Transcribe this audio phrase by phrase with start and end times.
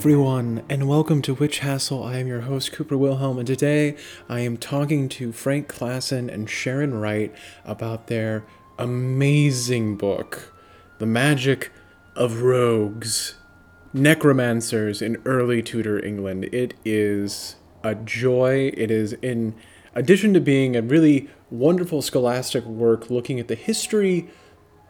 [0.00, 2.02] Everyone, and welcome to Witch Hassle.
[2.02, 3.96] I am your host, Cooper Wilhelm, and today
[4.30, 7.34] I am talking to Frank Klaassen and Sharon Wright
[7.66, 8.42] about their
[8.78, 10.54] amazing book,
[11.00, 11.70] The Magic
[12.16, 13.34] of Rogues
[13.92, 16.44] Necromancers in Early Tudor England.
[16.46, 18.72] It is a joy.
[18.74, 19.54] It is, in
[19.94, 24.30] addition to being a really wonderful scholastic work looking at the history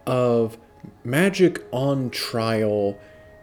[0.06, 0.56] of
[1.02, 2.96] magic on trial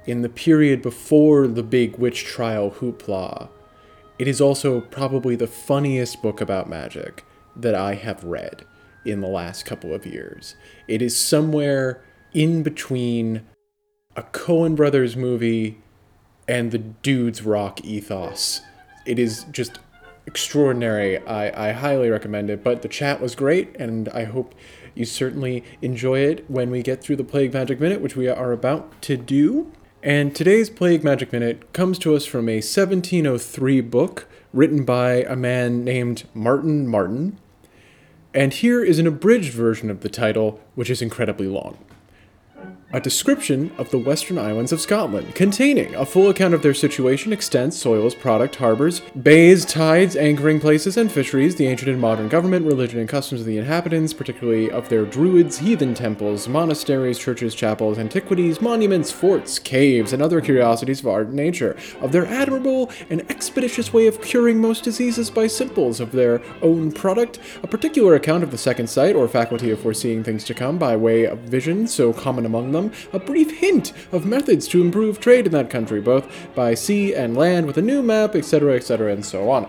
[0.08, 3.50] in the period before the big witch trial hoopla.
[4.18, 7.24] It is also probably the funniest book about magic
[7.56, 8.66] that I have read
[9.06, 10.56] in the last couple of years.
[10.88, 13.46] It is somewhere in between
[14.16, 15.82] a Coen Brothers movie
[16.48, 18.62] and the Dudes Rock ethos.
[19.06, 19.80] It is just
[20.26, 21.18] extraordinary.
[21.26, 22.64] I, I highly recommend it.
[22.64, 24.56] But the chat was great, and I hope
[24.96, 28.52] you certainly enjoy it when we get through the Plague Magic Minute, which we are
[28.52, 29.72] about to do.
[30.04, 35.36] And today's Plague Magic Minute comes to us from a 1703 book written by a
[35.36, 37.40] man named Martin Martin.
[38.32, 41.80] And here is an abridged version of the title, which is incredibly long
[42.94, 47.34] a description of the western islands of Scotland, containing a full account of their situation,
[47.34, 52.66] extent, soils, product, harbors, bays, tides, anchoring places, and fisheries, the ancient and modern government,
[52.66, 57.98] religion, and customs of the inhabitants, particularly of their druids, heathen temples, monasteries, churches, chapels,
[57.98, 63.30] antiquities, monuments, forts, caves, and other curiosities of art and nature, of their admirable and
[63.30, 68.44] expeditious way of curing most diseases by simples, of their own product, a particular account
[68.44, 71.86] of the second sight, or faculty of foreseeing things to come by way of vision,
[71.86, 75.70] so common among them them a brief hint of methods to improve trade in that
[75.70, 79.68] country, both by sea and land, with a new map, etc., etc., and so on.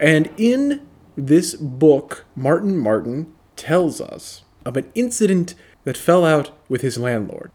[0.00, 0.86] And in
[1.16, 5.54] this book, Martin Martin tells us of an incident
[5.84, 7.50] that fell out with his landlord.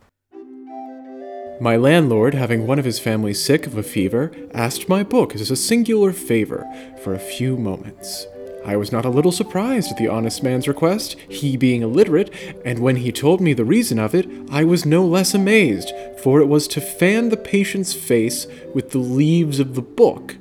[1.59, 5.49] My landlord, having one of his family sick of a fever, asked my book as
[5.49, 6.63] a singular favor
[7.01, 8.27] for a few moments.
[8.67, 12.29] I was not a little surprised at the honest man's request, he being illiterate,
[12.65, 16.41] and when he told me the reason of it, I was no less amazed, for
[16.41, 20.35] it was to fan the patient's face with the leaves of the book,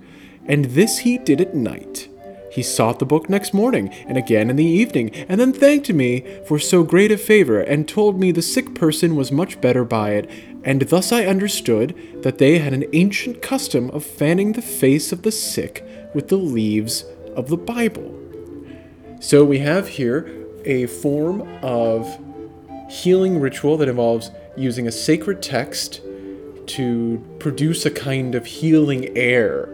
[0.44, 2.09] and this he did at night.
[2.50, 6.25] He sought the book next morning, and again in the evening, and then thanked me
[6.48, 10.15] for so great a favor, and told me the sick person was much better by
[10.15, 10.28] it,
[10.65, 15.22] and thus I understood that they had an ancient custom of fanning the face of
[15.22, 17.04] the sick with the leaves
[17.36, 18.12] of the Bible.
[19.20, 22.19] So we have here a form of
[22.91, 26.00] healing ritual that involves using a sacred text
[26.66, 29.69] to produce a kind of healing air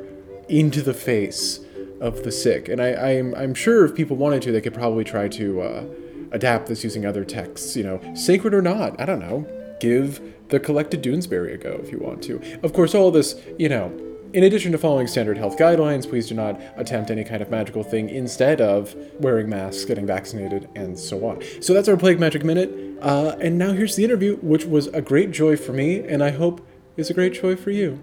[0.48, 1.60] into the face
[2.00, 2.68] of the sick.
[2.68, 5.62] And I, am I'm, I'm sure if people wanted to, they could probably try to
[5.62, 5.84] uh,
[6.32, 9.46] adapt this using other texts, you know, sacred or not, I don't know.
[9.80, 12.40] Give the collected Doonesbury a go if you want to.
[12.62, 13.90] Of course, all this, you know,
[14.32, 17.82] in addition to following standard health guidelines, please do not attempt any kind of magical
[17.82, 21.42] thing instead of wearing masks, getting vaccinated, and so on.
[21.60, 22.98] So that's our Plague Magic Minute.
[23.02, 26.30] Uh, and now here's the interview, which was a great joy for me, and I
[26.30, 26.66] hope
[26.96, 28.00] is a great joy for you.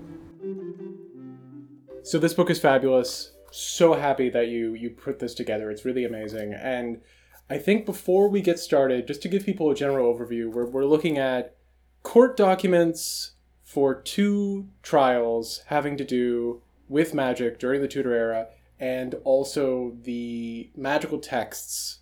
[2.03, 3.34] So this book is fabulous.
[3.51, 5.72] So happy that you you put this together.
[5.72, 6.53] It's really amazing.
[6.53, 7.01] And
[7.50, 10.85] I think before we get started, just to give people a general overview, we're, we're
[10.85, 11.56] looking at
[12.03, 13.31] court documents
[13.69, 18.47] for two trials having to do with magic during the Tudor era
[18.80, 22.00] and also the magical texts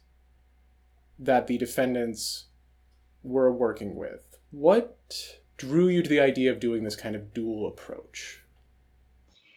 [1.20, 2.46] that the defendants
[3.22, 4.38] were working with.
[4.52, 4.96] What
[5.58, 8.40] drew you to the idea of doing this kind of dual approach?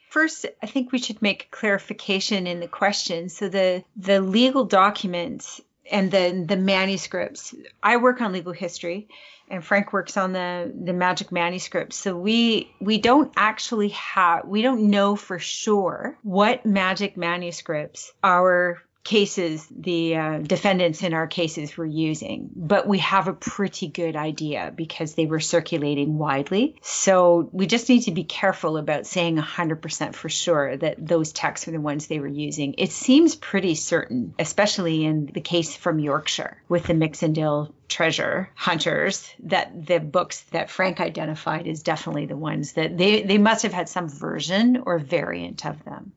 [0.08, 3.28] First, I think we should make clarification in the question.
[3.28, 7.54] So the the legal documents and the the manuscripts.
[7.80, 9.06] I work on legal history,
[9.50, 11.96] and Frank works on the the magic manuscripts.
[11.96, 18.80] So we we don't actually have we don't know for sure what magic manuscripts our
[19.02, 24.14] cases the uh, defendants in our cases were using, but we have a pretty good
[24.14, 26.76] idea because they were circulating widely.
[26.82, 31.66] So we just need to be careful about saying 100% for sure that those texts
[31.66, 32.74] are the ones they were using.
[32.76, 39.28] It seems pretty certain, especially in the case from Yorkshire with the Mixenden treasure hunters
[39.40, 43.72] that the books that Frank identified is definitely the ones that they they must have
[43.72, 46.12] had some version or variant of them.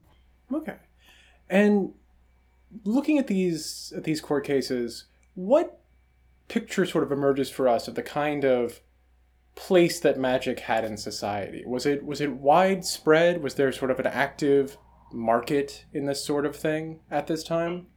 [0.54, 0.76] Okay.
[1.50, 1.94] And
[2.84, 5.06] looking at these at these court cases,
[5.36, 5.80] what
[6.48, 8.82] picture sort of emerges for us of the kind of
[9.56, 11.64] place that magic had in society?
[11.66, 13.42] Was it was it widespread?
[13.44, 14.78] Was there sort of an active
[15.12, 17.88] market in this sort of thing at this time?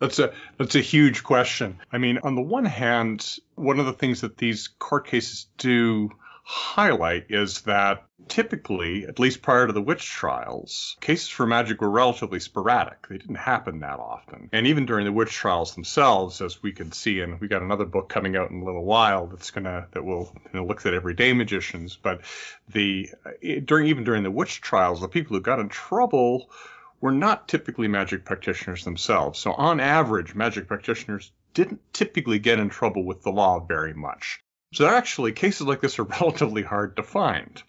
[0.00, 1.78] That's a that's a huge question.
[1.92, 6.10] I mean, on the one hand, one of the things that these court cases do
[6.50, 11.88] highlight is that typically, at least prior to the witch trials, cases for magic were
[11.88, 13.06] relatively sporadic.
[13.06, 14.48] They didn't happen that often.
[14.52, 17.84] And even during the witch trials themselves, as we can see, and we got another
[17.84, 20.92] book coming out in a little while that's gonna that will you know, look at
[20.92, 21.96] everyday magicians.
[21.96, 22.22] But
[22.68, 23.08] the
[23.44, 26.50] eh, during even during the witch trials, the people who got in trouble
[27.00, 29.38] were not typically magic practitioners themselves.
[29.38, 34.42] So on average, magic practitioners didn't typically get in trouble with the law very much.
[34.72, 37.62] So actually, cases like this are relatively hard to find,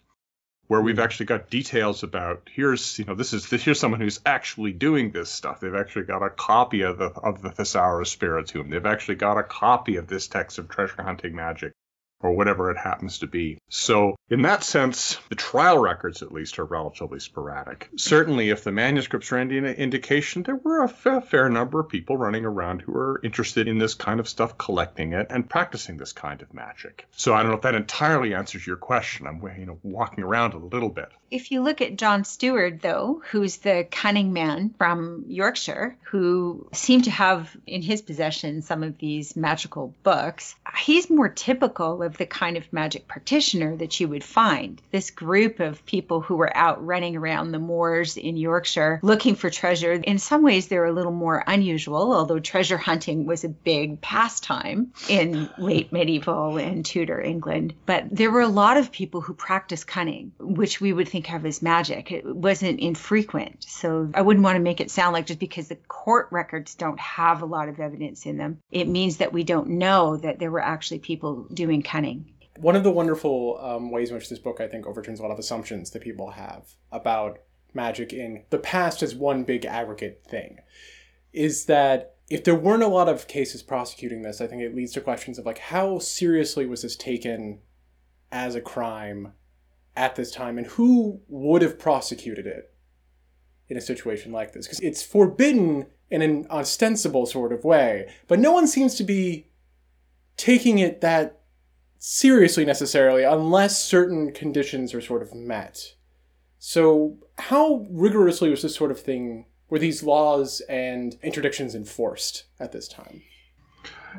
[0.68, 1.02] where we've hmm.
[1.02, 5.10] actually got details about here's you know this is this, here's someone who's actually doing
[5.10, 5.60] this stuff.
[5.60, 8.70] They've actually got a copy of the of the Thesaurus Spirituum.
[8.70, 11.72] They've actually got a copy of this text of treasure hunting magic
[12.22, 13.58] or whatever it happens to be.
[13.68, 17.88] So, in that sense, the trial records at least are relatively sporadic.
[17.96, 22.44] Certainly, if the manuscripts are any indication, there were a fair number of people running
[22.44, 26.42] around who were interested in this kind of stuff, collecting it, and practicing this kind
[26.42, 27.06] of magic.
[27.16, 29.26] So, I don't know if that entirely answers your question.
[29.26, 31.10] I'm you know walking around a little bit.
[31.30, 37.04] If you look at John Stewart, though, who's the cunning man from Yorkshire, who seemed
[37.04, 42.26] to have in his possession some of these magical books, he's more typical of the
[42.26, 44.80] kind of magic practitioner that you would find.
[44.90, 49.48] This group of people who were out running around the moors in Yorkshire looking for
[49.48, 49.92] treasure.
[49.92, 54.92] In some ways, they're a little more unusual, although treasure hunting was a big pastime
[55.08, 57.74] in late medieval and Tudor England.
[57.86, 61.34] But there were a lot of people who practiced cunning, which we would think think
[61.34, 62.10] of as magic.
[62.10, 63.64] It wasn't infrequent.
[63.68, 66.98] So I wouldn't want to make it sound like just because the court records don't
[66.98, 70.50] have a lot of evidence in them, it means that we don't know that there
[70.50, 72.01] were actually people doing cunning.
[72.58, 75.30] One of the wonderful um, ways in which this book, I think, overturns a lot
[75.30, 77.38] of assumptions that people have about
[77.74, 80.58] magic in the past as one big aggregate thing
[81.32, 84.92] is that if there weren't a lot of cases prosecuting this, I think it leads
[84.92, 87.60] to questions of like how seriously was this taken
[88.30, 89.32] as a crime
[89.96, 90.58] at this time?
[90.58, 92.74] And who would have prosecuted it
[93.68, 94.66] in a situation like this?
[94.66, 99.48] Because it's forbidden in an ostensible sort of way but no one seems to be
[100.36, 101.40] taking it that
[102.04, 105.94] seriously necessarily unless certain conditions are sort of met.
[106.58, 112.72] So how rigorously was this sort of thing were these laws and interdictions enforced at
[112.72, 113.22] this time?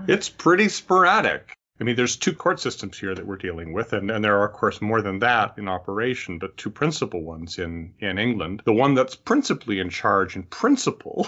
[0.08, 4.12] It's pretty sporadic I mean, there's two court systems here that we're dealing with, and,
[4.12, 7.96] and there are, of course, more than that in operation, but two principal ones in,
[8.00, 8.62] in England.
[8.64, 11.28] The one that's principally in charge in principle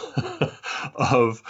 [0.95, 1.41] of,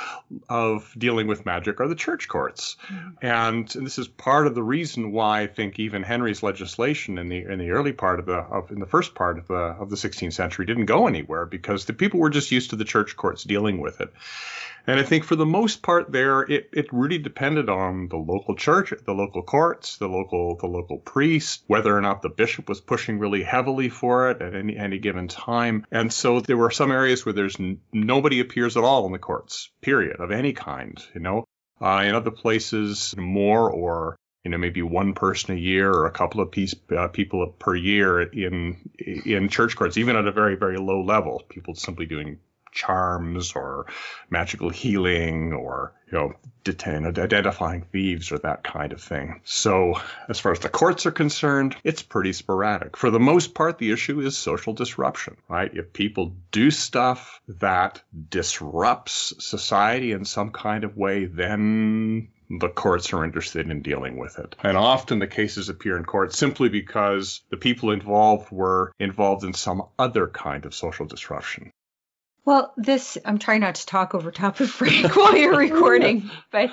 [0.47, 2.77] of dealing with magic are the church courts.
[2.88, 3.09] Mm-hmm.
[3.21, 7.27] And, and, this is part of the reason why I think even Henry's legislation in
[7.27, 9.89] the in the early part of the of in the first part of the of
[9.89, 13.15] the 16th century didn't go anywhere because the people were just used to the church
[13.15, 14.13] courts dealing with it.
[14.88, 18.56] And I think for the most part there, it, it really depended on the local
[18.56, 22.82] church, the local courts, the local the local priest, whether or not the bishop was
[22.82, 25.86] pushing really heavily for it at any any given time.
[25.92, 29.20] And so there were some areas where there's n- nobody appears at all in the
[29.20, 31.04] courts, period, of any kind.
[31.16, 31.46] You know,
[31.81, 36.12] uh, in other places, more or you know maybe one person a year or a
[36.12, 40.56] couple of piece, uh, people per year in in church courts, even at a very
[40.56, 41.42] very low level.
[41.50, 42.38] People simply doing
[42.76, 43.88] charms or
[44.30, 50.40] magical healing or you know detain identifying thieves or that kind of thing so as
[50.40, 54.20] far as the courts are concerned it's pretty sporadic for the most part the issue
[54.20, 60.98] is social disruption right if people do stuff that disrupts society in some kind of
[60.98, 64.56] way then the courts are interested in dealing with it.
[64.64, 69.54] And often the cases appear in court simply because the people involved were involved in
[69.54, 71.72] some other kind of social disruption.
[72.45, 76.71] Well, this, I'm trying not to talk over top of Frank while you're recording, but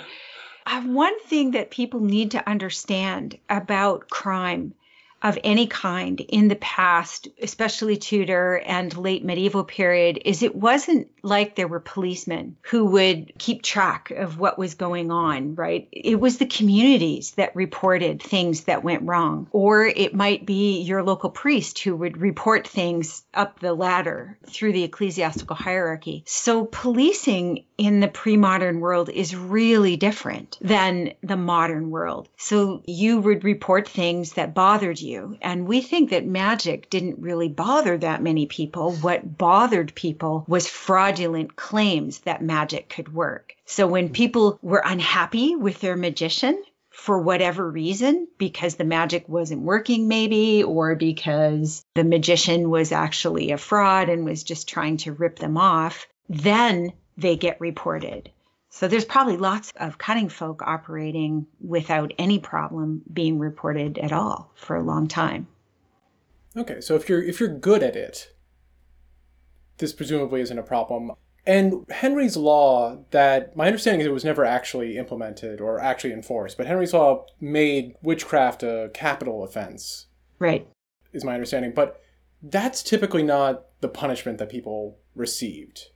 [0.66, 4.74] uh, one thing that people need to understand about crime
[5.22, 11.08] of any kind in the past, especially Tudor and late medieval period, is it wasn't
[11.22, 15.88] like there were policemen who would keep track of what was going on, right?
[15.92, 19.48] It was the communities that reported things that went wrong.
[19.52, 24.72] Or it might be your local priest who would report things up the ladder through
[24.72, 26.24] the ecclesiastical hierarchy.
[26.26, 32.28] So policing in the pre modern world is really different than the modern world.
[32.36, 35.11] So you would report things that bothered you.
[35.40, 38.92] And we think that magic didn't really bother that many people.
[38.92, 43.54] What bothered people was fraudulent claims that magic could work.
[43.64, 44.12] So when mm.
[44.12, 50.62] people were unhappy with their magician, for whatever reason, because the magic wasn't working, maybe,
[50.62, 55.56] or because the magician was actually a fraud and was just trying to rip them
[55.56, 58.30] off, then they get reported.
[58.74, 64.50] So there's probably lots of cunning folk operating without any problem being reported at all
[64.54, 65.46] for a long time.
[66.56, 68.32] Okay, so if you're if you're good at it,
[69.76, 71.12] this presumably isn't a problem.
[71.46, 76.56] And Henry's law that my understanding is it was never actually implemented or actually enforced,
[76.56, 80.06] but Henry's law made witchcraft a capital offense.
[80.38, 80.66] Right.
[81.12, 82.00] Is my understanding, but
[82.42, 85.91] that's typically not the punishment that people received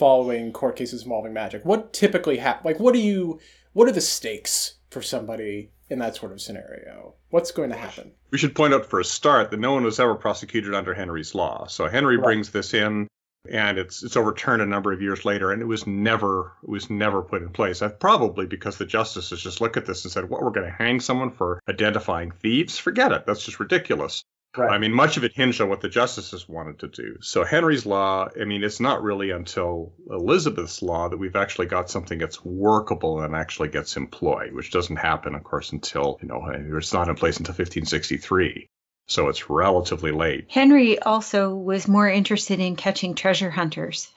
[0.00, 1.62] following court cases involving magic.
[1.62, 2.64] What typically happens?
[2.64, 3.38] Like, what do you?
[3.74, 7.14] What are the stakes for somebody in that sort of scenario?
[7.28, 8.12] What's going to happen?
[8.30, 11.34] We should point out for a start that no one was ever prosecuted under Henry's
[11.34, 11.66] law.
[11.66, 12.24] So Henry right.
[12.24, 13.08] brings this in
[13.48, 16.90] and it's it's overturned a number of years later and it was never it was
[16.90, 20.42] never put in place probably because the justices just look at this and said what
[20.42, 24.22] we're going to hang someone for identifying thieves forget it that's just ridiculous
[24.56, 24.72] Right.
[24.72, 27.18] I mean, much of it hinged on what the justices wanted to do.
[27.20, 31.88] So Henry's law, I mean, it's not really until Elizabeth's law that we've actually got
[31.88, 36.50] something that's workable and actually gets employed, which doesn't happen, of course, until, you know,
[36.52, 38.68] it's not in place until 1563.
[39.06, 40.46] So it's relatively late.
[40.48, 44.10] Henry also was more interested in catching treasure hunters.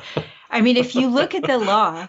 [0.50, 2.08] I mean, if you look at the law,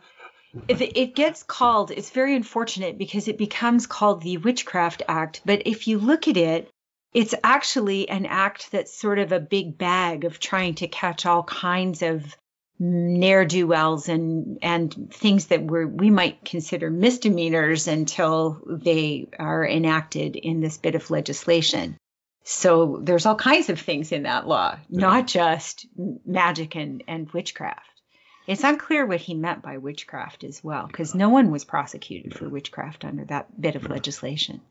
[0.67, 5.41] if it gets called, it's very unfortunate because it becomes called the Witchcraft Act.
[5.45, 6.71] But if you look at it,
[7.17, 11.41] it's actually an act that's sort of a big bag of trying to catch all
[11.41, 12.37] kinds of
[12.77, 19.67] ne'er do wells and and things that we we might consider misdemeanors until they are
[19.67, 21.97] enacted in this bit of legislation.
[22.43, 25.87] So there's all kinds of things in that law, not just
[26.23, 27.99] magic and, and witchcraft.
[28.45, 32.47] It's unclear what he meant by witchcraft as well, because no one was prosecuted for
[32.47, 34.61] witchcraft under that bit of legislation.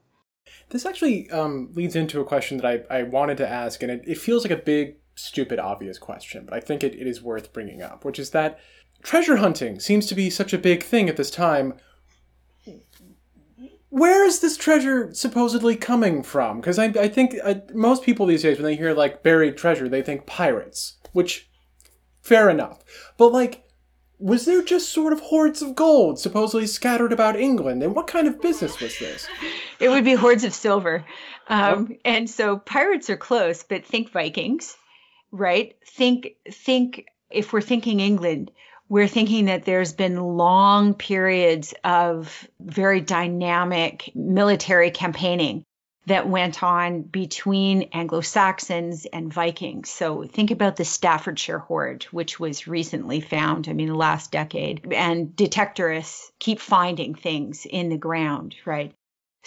[0.71, 4.03] This actually um, leads into a question that I, I wanted to ask, and it,
[4.07, 7.53] it feels like a big, stupid, obvious question, but I think it, it is worth
[7.53, 8.59] bringing up, which is that
[9.03, 11.75] treasure hunting seems to be such a big thing at this time.
[13.89, 16.61] Where is this treasure supposedly coming from?
[16.61, 19.89] Because I, I think uh, most people these days, when they hear like buried treasure,
[19.89, 21.49] they think pirates, which,
[22.21, 22.83] fair enough.
[23.17, 23.66] But like,
[24.19, 27.83] was there just sort of hordes of gold supposedly scattered about England?
[27.83, 29.27] And what kind of business was this?
[29.79, 31.05] It would be hordes of silver.
[31.49, 31.97] Um, oh.
[32.03, 34.75] And so pirates are close, but think Vikings,
[35.31, 35.77] right?
[35.87, 38.53] Think, think, if we're thinking England,
[38.89, 45.67] we're thinking that there's been long periods of very dynamic military campaigning
[46.07, 49.91] that went on between Anglo Saxons and Vikings.
[49.91, 54.93] So think about the Staffordshire hoard, which was recently found, I mean, the last decade.
[54.93, 58.93] And detectorists keep finding things in the ground, right?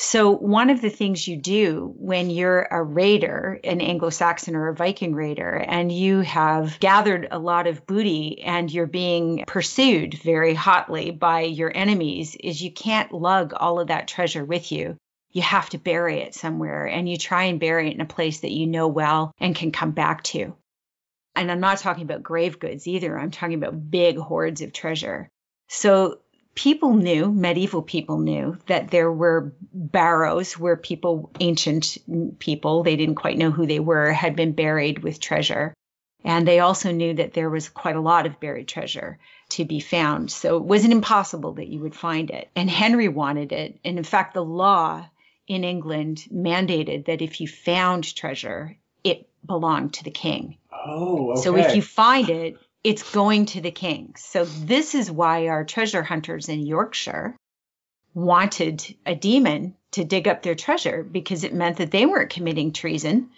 [0.02, 4.70] So, one of the things you do when you're a raider, an Anglo Saxon or
[4.70, 10.14] a Viking raider, and you have gathered a lot of booty and you're being pursued
[10.14, 14.98] very hotly by your enemies, is you can't lug all of that treasure with you
[15.32, 18.40] you have to bury it somewhere and you try and bury it in a place
[18.40, 20.56] that you know well and can come back to.
[21.36, 23.18] And I'm not talking about grave goods either.
[23.18, 25.30] I'm talking about big hoards of treasure.
[25.68, 26.20] So
[26.56, 31.98] people knew, medieval people knew, that there were barrows where people, ancient
[32.40, 35.74] people, they didn't quite know who they were, had been buried with treasure.
[36.26, 39.20] And they also knew that there was quite a lot of buried treasure
[39.50, 40.32] to be found.
[40.32, 42.50] So it wasn't impossible that you would find it.
[42.56, 43.80] And Henry wanted it.
[43.86, 45.06] And in fact, the law
[45.50, 50.58] in England mandated that if you found treasure, it belonged to the king.
[50.72, 51.42] Oh, okay.
[51.42, 54.14] So if you find it, it's going to the king.
[54.16, 57.36] So this is why our treasure hunters in Yorkshire
[58.14, 62.72] wanted a demon to dig up their treasure because it meant that they weren't committing
[62.72, 63.32] treason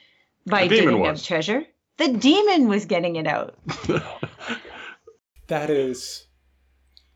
[0.46, 1.66] by digging up treasure.
[1.98, 3.58] The demon was getting it out.
[5.48, 6.28] that is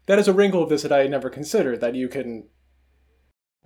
[0.05, 2.47] that is a wrinkle of this that I had never considered that you can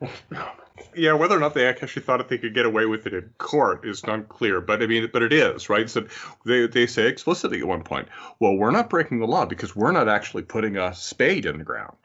[0.95, 3.29] yeah, whether or not they actually thought that they could get away with it in
[3.37, 4.61] court is unclear.
[4.61, 5.89] But I mean, but it is right.
[5.89, 6.05] So
[6.45, 8.07] they they say explicitly at one point,
[8.39, 11.63] well, we're not breaking the law because we're not actually putting a spade in the
[11.63, 11.95] ground.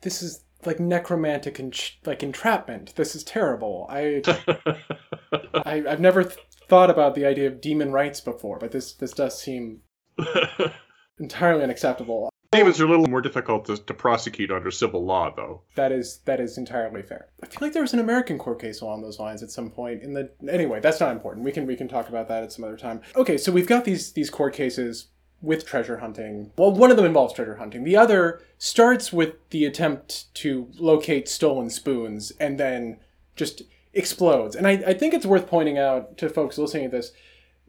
[0.00, 2.94] This is like necromantic and like entrapment.
[2.96, 3.86] This is terrible.
[3.88, 4.22] I,
[5.54, 6.38] I I've never th-
[6.68, 9.80] thought about the idea of demon rights before, but this this does seem
[11.18, 12.31] entirely unacceptable.
[12.52, 15.62] Demons are a little more difficult to, to prosecute under civil law, though.
[15.74, 17.28] That is that is entirely fair.
[17.42, 20.02] I feel like there was an American court case along those lines at some point.
[20.02, 21.46] In the anyway, that's not important.
[21.46, 23.00] We can we can talk about that at some other time.
[23.16, 25.08] Okay, so we've got these these court cases
[25.40, 26.52] with treasure hunting.
[26.58, 27.84] Well, one of them involves treasure hunting.
[27.84, 32.98] The other starts with the attempt to locate stolen spoons and then
[33.34, 33.62] just
[33.94, 34.54] explodes.
[34.54, 37.12] And I, I think it's worth pointing out to folks listening to this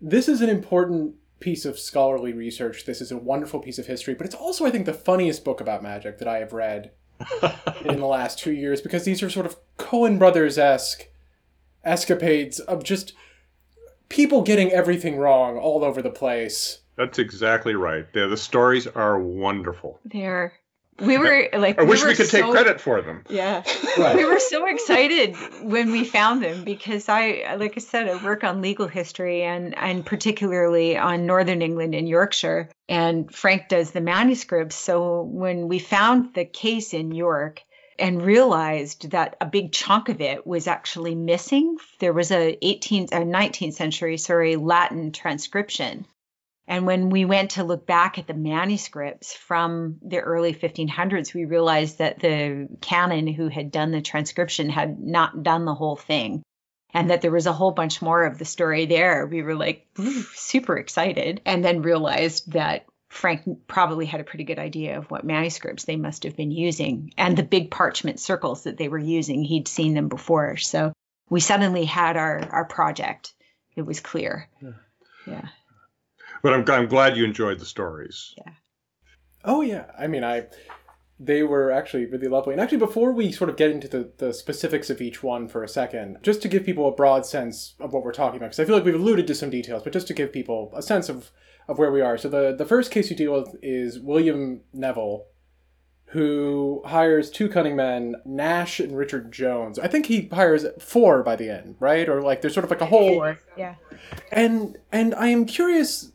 [0.04, 2.86] this is an important piece of scholarly research.
[2.86, 5.62] This is a wonderful piece of history, but it's also, I think, the funniest book
[5.62, 6.92] about magic that I have read
[7.86, 11.08] in the last two years because these are sort of Coen Brothers esque
[11.84, 13.14] escapades of just
[14.10, 16.80] people getting everything wrong all over the place.
[16.96, 18.12] That's exactly right.
[18.14, 20.00] The, the stories are wonderful.
[20.06, 20.54] They're
[21.00, 23.24] we were like I we wish we could take credit for them.
[23.30, 23.64] Yeah.
[23.96, 24.16] Right.
[24.16, 28.44] We were so excited when we found them because I like I said I work
[28.44, 34.02] on legal history and and particularly on northern England and Yorkshire and Frank does the
[34.02, 37.62] manuscripts so when we found the case in York
[38.00, 43.14] and realized that a big chunk of it was actually missing there was a 18th
[43.14, 46.08] or 19th century sorry Latin transcription
[46.68, 51.46] and when we went to look back at the manuscripts from the early 1500s, we
[51.46, 56.42] realized that the canon who had done the transcription had not done the whole thing
[56.94, 59.26] and that there was a whole bunch more of the story there.
[59.26, 59.88] We were like
[60.34, 65.26] super excited and then realized that Frank probably had a pretty good idea of what
[65.26, 69.44] manuscripts they must have been using and the big parchment circles that they were using.
[69.44, 70.58] He'd seen them before.
[70.58, 70.94] So
[71.30, 73.34] we suddenly had our, our project.
[73.76, 74.48] It was clear.
[75.28, 75.48] Yeah.
[76.44, 78.36] But I'm, I'm glad you enjoyed the stories.
[78.38, 78.54] Yeah.
[79.46, 80.46] Oh yeah, I mean, I
[81.20, 82.54] they were actually really lovely.
[82.54, 85.64] And actually, before we sort of get into the, the specifics of each one for
[85.64, 88.60] a second, just to give people a broad sense of what we're talking about, because
[88.60, 91.10] I feel like we've alluded to some details, but just to give people a sense
[91.10, 91.32] of
[91.68, 92.18] of where we are.
[92.18, 95.26] So the the first case you deal with is William Neville,
[96.08, 99.80] who hires two cunning men, Nash and Richard Jones.
[99.80, 102.08] I think he hires four by the end, right?
[102.08, 103.76] Or like there's sort of like a whole Yeah.
[104.32, 106.12] and and I am curious,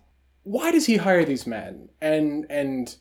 [0.48, 1.90] why does he hire these men?
[2.00, 2.94] And and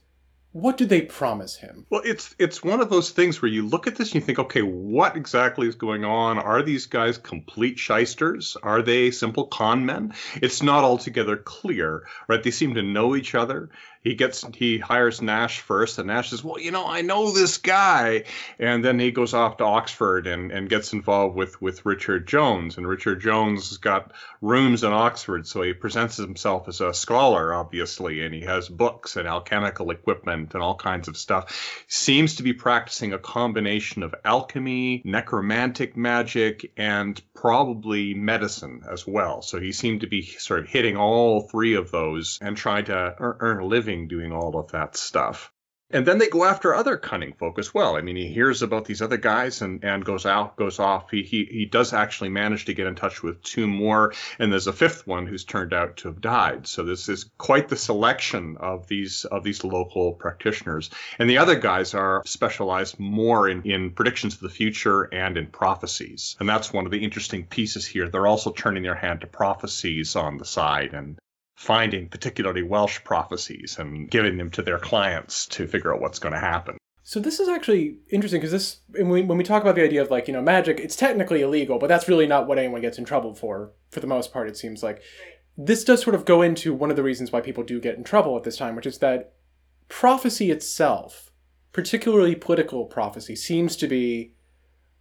[0.51, 1.85] what do they promise him?
[1.89, 4.39] Well, it's it's one of those things where you look at this and you think,
[4.39, 6.39] okay, what exactly is going on?
[6.39, 8.57] Are these guys complete shysters?
[8.61, 10.13] Are they simple con men?
[10.41, 12.43] It's not altogether clear, right?
[12.43, 13.69] They seem to know each other.
[14.03, 17.57] He gets he hires Nash first, and Nash says, "Well, you know, I know this
[17.57, 18.23] guy,"
[18.59, 22.77] and then he goes off to Oxford and, and gets involved with with Richard Jones,
[22.77, 27.53] and Richard Jones has got rooms in Oxford, so he presents himself as a scholar,
[27.53, 31.85] obviously, and he has books and alchemical equipment and all kinds of stuff.
[31.87, 39.41] Seems to be practicing a combination of alchemy, necromantic magic, and probably medicine as well.
[39.41, 43.15] So he seemed to be sort of hitting all three of those and trying to
[43.19, 45.51] earn a living doing all of that stuff.
[45.89, 47.95] And then they go after other cunning folk as well.
[47.95, 51.11] I mean, he hears about these other guys and, and goes out, goes off.
[51.11, 54.67] He, he he does actually manage to get in touch with two more, and there's
[54.67, 56.67] a fifth one who's turned out to have died.
[56.67, 60.89] So this is quite the selection of these of these local practitioners.
[61.19, 65.47] And the other guys are specialized more in, in predictions of the future and in
[65.47, 66.35] prophecies.
[66.41, 68.09] And that's one of the interesting pieces here.
[68.09, 71.17] They're also turning their hand to prophecies on the side and
[71.57, 76.33] finding particularly Welsh prophecies and giving them to their clients to figure out what's going
[76.33, 76.77] to happen.
[77.01, 80.27] So this is actually interesting because this, when we talk about the idea of like
[80.27, 83.33] you know magic, it's technically illegal, but that's really not what anyone gets in trouble
[83.33, 83.71] for.
[83.89, 85.01] For the most part, it seems like
[85.57, 88.03] this does sort of go into one of the reasons why people do get in
[88.03, 89.33] trouble at this time, which is that
[89.89, 91.31] prophecy itself,
[91.73, 94.33] particularly political prophecy, seems to be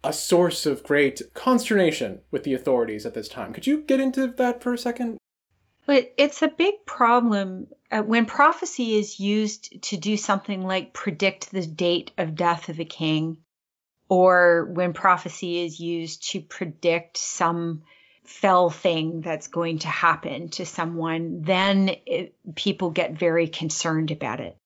[0.03, 3.53] a source of great consternation with the authorities at this time.
[3.53, 5.17] Could you get into that for a second?
[5.87, 11.49] But it's a big problem uh, when prophecy is used to do something like predict
[11.49, 13.37] the date of death of a king,
[14.09, 17.83] or when prophecy is used to predict some
[18.25, 24.41] fell thing that's going to happen to someone, then it, people get very concerned about
[24.41, 24.57] it.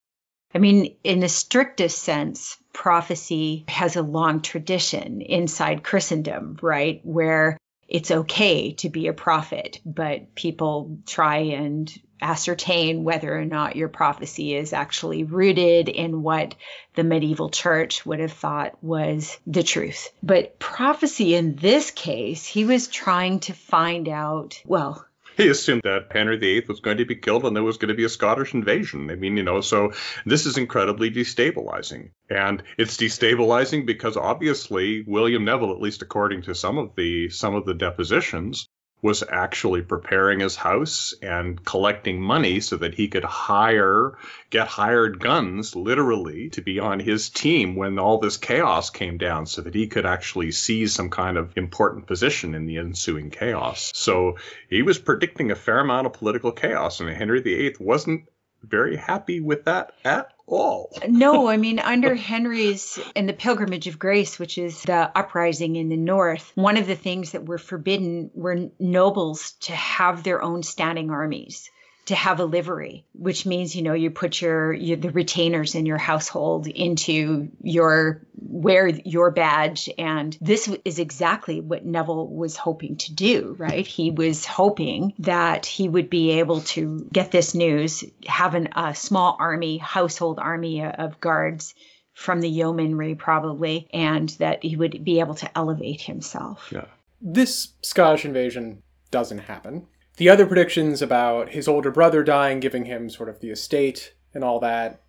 [0.56, 7.00] I mean, in the strictest sense, prophecy has a long tradition inside Christendom, right?
[7.04, 7.58] Where
[7.91, 13.89] it's okay to be a prophet, but people try and ascertain whether or not your
[13.89, 16.56] prophecy is actually rooted in what
[16.95, 20.10] the medieval church would have thought was the truth.
[20.23, 25.06] But prophecy in this case, he was trying to find out, well,
[25.38, 27.96] He assumed that Henry VIII was going to be killed and there was going to
[27.96, 29.10] be a Scottish invasion.
[29.10, 29.94] I mean, you know, so
[30.26, 32.12] this is incredibly destabilizing.
[32.30, 37.56] And it's destabilizing because obviously William Neville, at least according to some of the some
[37.56, 38.67] of the depositions,
[39.02, 44.18] was actually preparing his house and collecting money so that he could hire,
[44.50, 49.46] get hired guns literally to be on his team when all this chaos came down
[49.46, 53.92] so that he could actually seize some kind of important position in the ensuing chaos.
[53.96, 54.38] So
[54.70, 58.26] he was predicting a fair amount of political chaos, and Henry VIII wasn't
[58.63, 60.91] very happy with that at all.
[61.08, 65.89] no, I mean, under Henry's and the Pilgrimage of Grace, which is the uprising in
[65.89, 70.63] the North, one of the things that were forbidden were nobles to have their own
[70.63, 71.69] standing armies,
[72.12, 75.86] to have a livery, which means you know you put your, your the retainers in
[75.86, 82.97] your household into your wear your badge, and this is exactly what Neville was hoping
[82.97, 83.56] to do.
[83.58, 88.93] Right, he was hoping that he would be able to get this news, have a
[88.93, 91.74] small army, household army of guards
[92.13, 96.67] from the yeomanry probably, and that he would be able to elevate himself.
[96.74, 96.86] Yeah.
[97.21, 99.88] This Scottish invasion doesn't happen.
[100.22, 104.44] The other predictions about his older brother dying, giving him sort of the estate and
[104.44, 105.02] all that,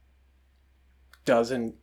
[1.27, 1.75] doesn't.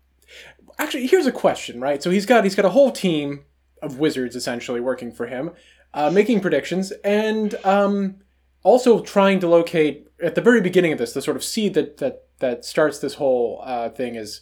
[0.79, 2.01] Actually, here's a question, right?
[2.01, 3.45] So he's got he's got a whole team
[3.83, 5.51] of wizards essentially working for him,
[5.93, 8.15] uh, making predictions, and um,
[8.63, 11.97] also trying to locate at the very beginning of this the sort of seed that
[11.97, 14.41] that that starts this whole uh, thing is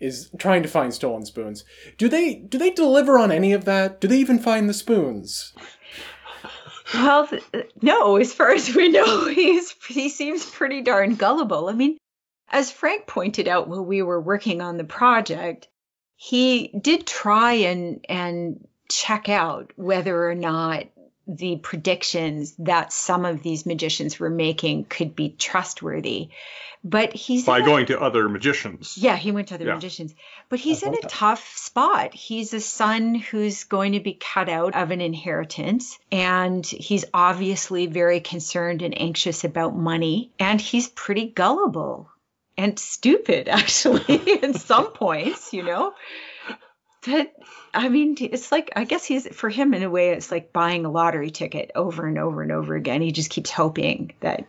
[0.00, 1.62] is trying to find stolen spoons.
[1.98, 4.00] Do they do they deliver on any of that?
[4.00, 5.52] Do they even find the spoons?
[6.94, 7.28] Well,
[7.82, 8.16] no.
[8.16, 11.68] As far as we know, he's he seems pretty darn gullible.
[11.68, 11.98] I mean,
[12.50, 15.68] as Frank pointed out while we were working on the project,
[16.16, 20.86] he did try and and check out whether or not
[21.26, 26.30] the predictions that some of these magicians were making could be trustworthy.
[26.84, 28.96] But he's by going to other magicians.
[28.96, 29.74] Yeah, he went to other yeah.
[29.74, 30.14] magicians.
[30.48, 31.10] But he's in a that.
[31.10, 32.14] tough spot.
[32.14, 37.86] He's a son who's going to be cut out of an inheritance, and he's obviously
[37.86, 42.10] very concerned and anxious about money, and he's pretty gullible
[42.56, 45.94] and stupid, actually, in some points, you know.
[47.06, 47.32] That
[47.72, 50.84] I mean, it's like I guess he's for him in a way, it's like buying
[50.84, 53.02] a lottery ticket over and over and over again.
[53.02, 54.46] He just keeps hoping that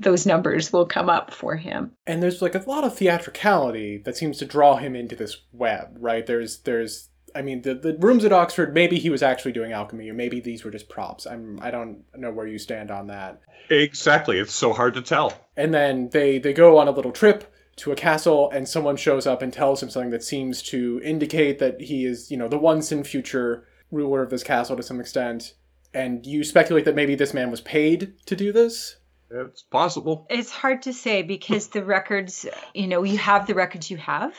[0.00, 1.92] those numbers will come up for him.
[2.06, 5.96] And there's like a lot of theatricality that seems to draw him into this web,
[5.98, 6.26] right?
[6.26, 10.08] There's there's I mean the, the rooms at Oxford maybe he was actually doing alchemy
[10.08, 11.26] or maybe these were just props.
[11.26, 13.40] I'm I don't know where you stand on that.
[13.68, 14.38] Exactly.
[14.38, 15.34] It's so hard to tell.
[15.56, 19.26] And then they they go on a little trip to a castle and someone shows
[19.26, 22.58] up and tells him something that seems to indicate that he is, you know, the
[22.58, 25.54] once in future ruler of this castle to some extent.
[25.92, 28.96] And you speculate that maybe this man was paid to do this?
[29.30, 30.26] It's possible.
[30.28, 34.34] It's hard to say because the records, you know, you have the records you have.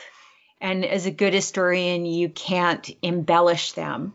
[0.60, 4.14] And as a good historian, you can't embellish them.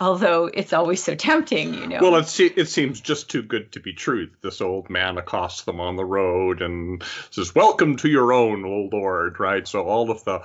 [0.00, 1.98] Although it's always so tempting, you know.
[2.00, 4.30] Well, it, se- it seems just too good to be true.
[4.42, 8.92] This old man accosts them on the road and says, Welcome to your own, old
[8.92, 9.66] lord, right?
[9.66, 10.40] So all of the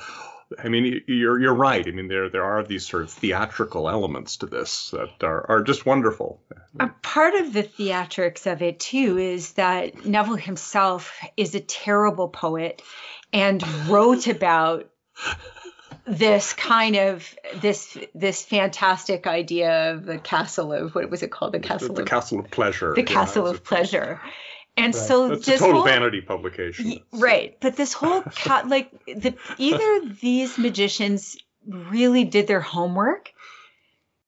[0.57, 1.85] I mean, you're you're right.
[1.85, 5.63] I mean, there there are these sort of theatrical elements to this that are, are
[5.63, 6.41] just wonderful.
[6.79, 12.29] A part of the theatrics of it too is that Neville himself is a terrible
[12.29, 12.81] poet
[13.33, 14.89] and wrote about
[16.05, 21.51] this kind of this this fantastic idea of the castle of what was it called
[21.51, 24.21] the castle the, the of castle of pleasure the castle of pleasure
[24.77, 25.03] and right.
[25.03, 26.99] so That's this a total whole, vanity publication.
[27.11, 27.57] Right.
[27.59, 28.23] But this whole
[28.65, 33.33] like the either these magicians really did their homework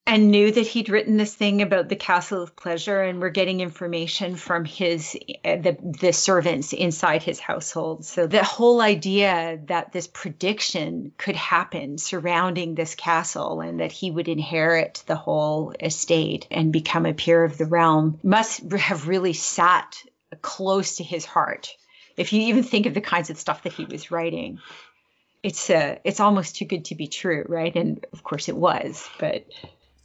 [0.09, 3.61] and knew that he'd written this thing about the castle of pleasure and we're getting
[3.61, 9.91] information from his uh, the the servants inside his household so the whole idea that
[9.91, 16.47] this prediction could happen surrounding this castle and that he would inherit the whole estate
[16.49, 20.03] and become a peer of the realm must have really sat
[20.41, 21.75] close to his heart.
[22.17, 24.59] If you even think of the kinds of stuff that he was writing,
[25.43, 27.73] it's uh, it's almost too good to be true, right?
[27.75, 29.45] And of course it was, but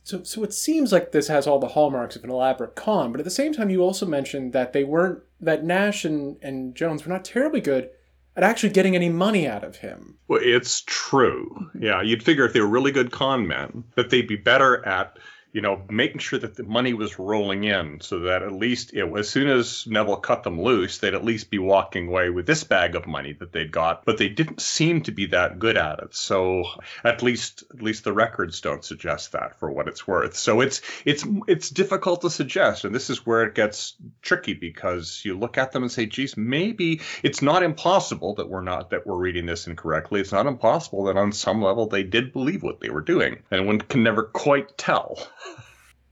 [0.05, 3.21] so so it seems like this has all the hallmarks of an elaborate con, but
[3.21, 7.05] at the same time you also mentioned that they weren't that Nash and, and Jones
[7.05, 7.91] were not terribly good
[8.37, 10.19] at actually getting any money out of him.
[10.29, 11.71] Well, it's true.
[11.79, 15.17] Yeah, you'd figure if they were really good con men, that they'd be better at
[15.55, 19.09] you know, making sure that the money was rolling in so that at least it,
[19.17, 22.65] as soon as Neville cut them loose, they'd at least be walking away with this
[22.65, 24.05] bag of money that they'd got.
[24.05, 26.13] But they didn't seem to be that good at it.
[26.13, 26.65] So
[27.05, 30.35] at least at least the records don't suggest that for what it's worth.
[30.37, 35.23] So it's it's it's difficult to suggest, and this is where it gets tricky because
[35.25, 39.07] you look at them and say, geez, maybe it's not impossible that we're not that
[39.07, 40.21] we're reading this incorrectly.
[40.21, 43.69] It's not impossible that on some level they did believe what they were doing, and
[43.69, 45.17] one can never quite tell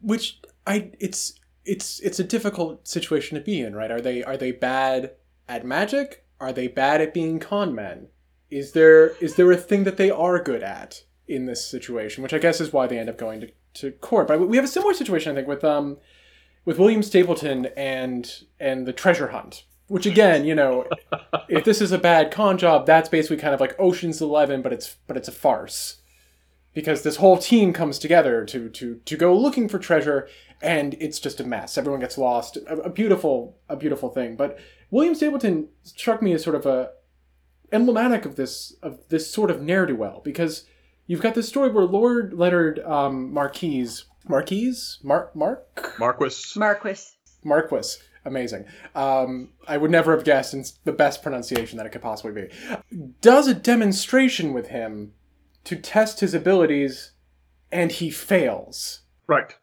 [0.02, 3.90] which I it's it's it's a difficult situation to be in, right?
[3.90, 5.12] Are they are they bad
[5.48, 6.24] at magic?
[6.40, 8.08] Are they bad at being con men?
[8.50, 12.22] Is there is there a thing that they are good at in this situation?
[12.22, 14.28] Which I guess is why they end up going to, to court.
[14.28, 15.98] But we have a similar situation, I think, with um
[16.64, 19.64] with William Stapleton and and the treasure hunt.
[19.86, 20.86] Which again, you know,
[21.48, 24.72] if this is a bad con job, that's basically kind of like Ocean's Eleven, but
[24.72, 26.01] it's but it's a farce
[26.74, 30.28] because this whole team comes together to to to go looking for treasure
[30.62, 31.76] and it's just a mess.
[31.76, 32.56] Everyone gets lost.
[32.56, 34.36] A, a beautiful, a beautiful thing.
[34.36, 34.58] But
[34.90, 36.90] William Stapleton struck me as sort of a
[37.72, 40.66] emblematic of this of this sort of ne'er do well because
[41.06, 47.02] you've got this story where Lord Leonard um, Marquise Marquise Mar- Mark Marquis Marquis
[47.42, 48.66] Marquis amazing.
[48.94, 52.32] Um, I would never have guessed, and it's the best pronunciation that it could possibly
[52.42, 52.96] be.
[53.20, 55.12] Does a demonstration with him
[55.64, 57.12] to test his abilities,
[57.70, 59.02] and he fails.
[59.26, 59.54] Right.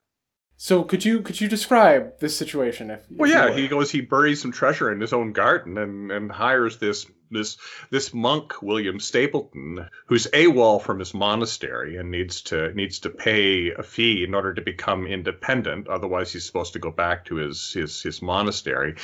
[0.62, 2.92] So could you could you describe this situation?
[2.92, 5.78] If, Well, if you yeah, he goes, he buries some treasure in his own garden
[5.78, 7.58] and, and hires this this
[7.92, 13.72] this monk William Stapleton, who's AWOL from his monastery and needs to needs to pay
[13.72, 15.88] a fee in order to become independent.
[15.88, 18.96] Otherwise, he's supposed to go back to his his his monastery.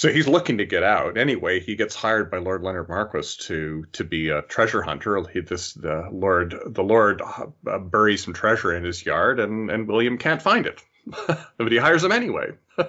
[0.00, 1.18] So he's looking to get out.
[1.18, 5.22] Anyway, he gets hired by Lord Leonard Marquis to to be a treasure hunter.
[5.30, 9.86] He, this the Lord the Lord uh, buries some treasure in his yard, and and
[9.86, 10.82] William can't find it,
[11.58, 12.52] but he hires him anyway.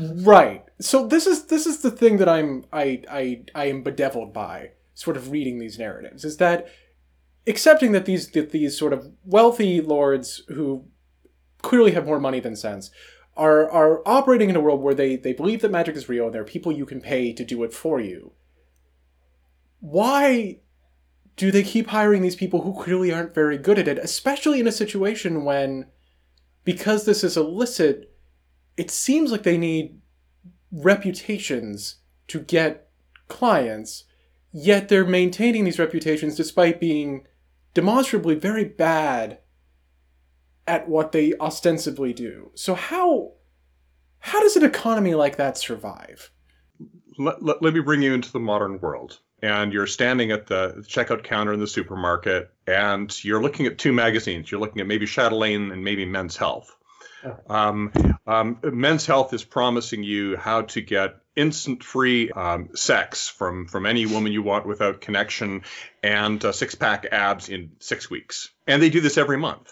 [0.00, 0.64] Right.
[0.80, 4.70] So this is this is the thing that I'm I I I am bedeviled by
[4.94, 6.68] sort of reading these narratives is that
[7.48, 10.84] accepting that these that these sort of wealthy lords who
[11.62, 12.92] clearly have more money than sense
[13.38, 16.34] are are operating in a world where they they believe that magic is real and
[16.34, 18.32] there are people you can pay to do it for you.
[19.80, 20.60] Why
[21.36, 24.66] do they keep hiring these people who clearly aren't very good at it, especially in
[24.66, 25.86] a situation when
[26.64, 28.12] because this is illicit
[28.76, 30.00] it seems like they need
[30.70, 31.96] reputations
[32.28, 32.90] to get
[33.26, 34.04] clients,
[34.52, 37.26] yet they're maintaining these reputations despite being
[37.74, 39.38] demonstrably very bad
[40.68, 42.50] at what they ostensibly do.
[42.54, 43.32] So how
[44.20, 46.30] how does an economy like that survive?
[47.18, 49.18] let, let, let me bring you into the modern world.
[49.42, 53.92] And you're standing at the checkout counter in the supermarket, and you're looking at two
[53.92, 54.50] magazines.
[54.50, 56.74] You're looking at maybe Chatelaine and maybe Men's Health.
[57.48, 57.92] Um,
[58.26, 63.86] um, Men's Health is promising you how to get instant free um, sex from from
[63.86, 65.62] any woman you want without connection,
[66.02, 68.50] and uh, six pack abs in six weeks.
[68.66, 69.70] And they do this every month.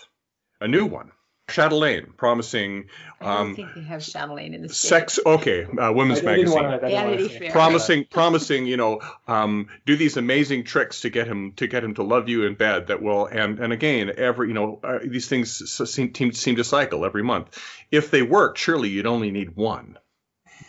[0.61, 1.13] A new one.
[1.49, 2.87] Chatelaine promising
[3.21, 5.15] I don't um, think they have Chatelaine in the States.
[5.15, 5.19] sex.
[5.25, 7.53] Okay, uh, women's magazine Vanity Fair.
[7.53, 11.95] promising promising you know um, do these amazing tricks to get him to get him
[11.95, 15.29] to love you in bed that will and and again every you know uh, these
[15.29, 17.57] things seem, seem seem to cycle every month
[17.93, 19.97] if they work surely you'd only need one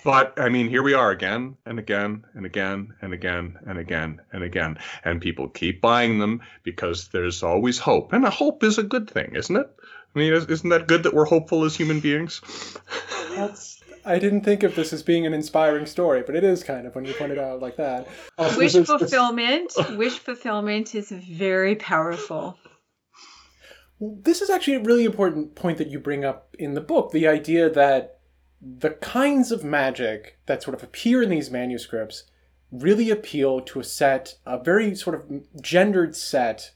[0.08, 4.22] but i mean here we are again and again and again and again and again
[4.32, 8.78] and again and people keep buying them because there's always hope and a hope is
[8.78, 9.68] a good thing isn't it
[10.16, 12.42] i mean is- isn't that good that we're hopeful as human beings
[13.36, 16.88] That's I didn't think of this as being an inspiring story, but it is kind
[16.88, 18.08] of when you point it out like that.
[18.38, 19.74] Also, Wish this this- fulfillment.
[19.98, 22.58] Wish fulfillment is very powerful.
[24.00, 27.28] This is actually a really important point that you bring up in the book the
[27.28, 28.17] idea that
[28.62, 32.24] the kinds of magic that sort of appear in these manuscripts
[32.72, 36.72] really appeal to a set, a very sort of gendered set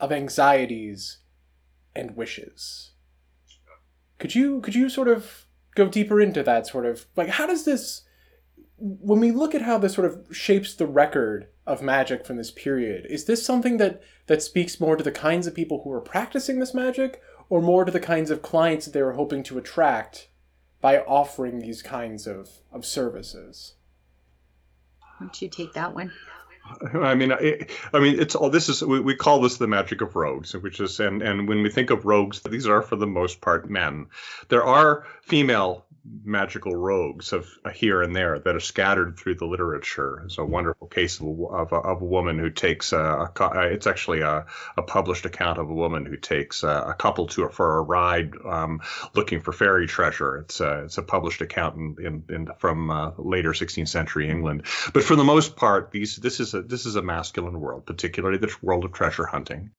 [0.00, 1.18] of anxieties
[1.94, 2.92] and wishes.
[4.18, 7.64] Could you could you sort of go deeper into that sort of like how does
[7.64, 8.02] this
[8.78, 12.50] when we look at how this sort of shapes the record of magic from this
[12.50, 16.00] period, is this something that that speaks more to the kinds of people who are
[16.00, 19.58] practicing this magic, or more to the kinds of clients that they were hoping to
[19.58, 20.27] attract
[20.80, 23.74] by offering these kinds of, of services?
[25.00, 26.12] Why don't you take that one?
[26.94, 28.50] I mean, it, I mean, it's all.
[28.50, 31.62] This is we, we call this the magic of rogues, which is and and when
[31.62, 34.06] we think of rogues, these are for the most part men.
[34.48, 35.86] There are female
[36.24, 40.22] magical rogues of uh, here and there that are scattered through the literature.
[40.24, 43.60] It's a wonderful case of a, of of a woman who takes a, a uh,
[43.62, 47.48] it's actually a, a published account of a woman who takes a, a couple to
[47.48, 48.80] for a ride um,
[49.14, 50.38] looking for fairy treasure.
[50.38, 54.66] It's a, it's a published account in, in, in from uh, later 16th century England.
[54.92, 58.38] But for the most part, these this is a this is a masculine world, particularly
[58.38, 59.70] the world of treasure hunting.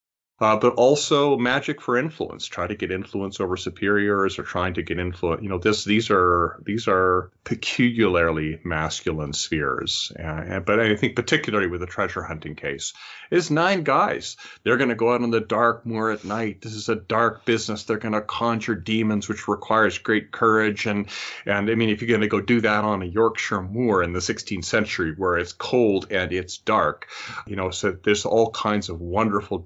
[0.42, 4.82] Uh, but also magic for influence, try to get influence over superiors or trying to
[4.82, 5.44] get influence.
[5.44, 10.12] You know, this these are these are peculiarly masculine spheres.
[10.18, 12.94] Uh, but I think particularly with the treasure hunting case,
[13.32, 14.38] is nine guys.
[14.64, 16.62] They're going to go out on the dark moor at night.
[16.62, 17.84] This is a dark business.
[17.84, 20.86] They're going to conjure demons, which requires great courage.
[20.86, 21.08] And
[21.46, 24.14] and I mean, if you're going to go do that on a Yorkshire moor in
[24.14, 27.08] the 16th century, where it's cold and it's dark,
[27.46, 29.60] you know, so there's all kinds of wonderful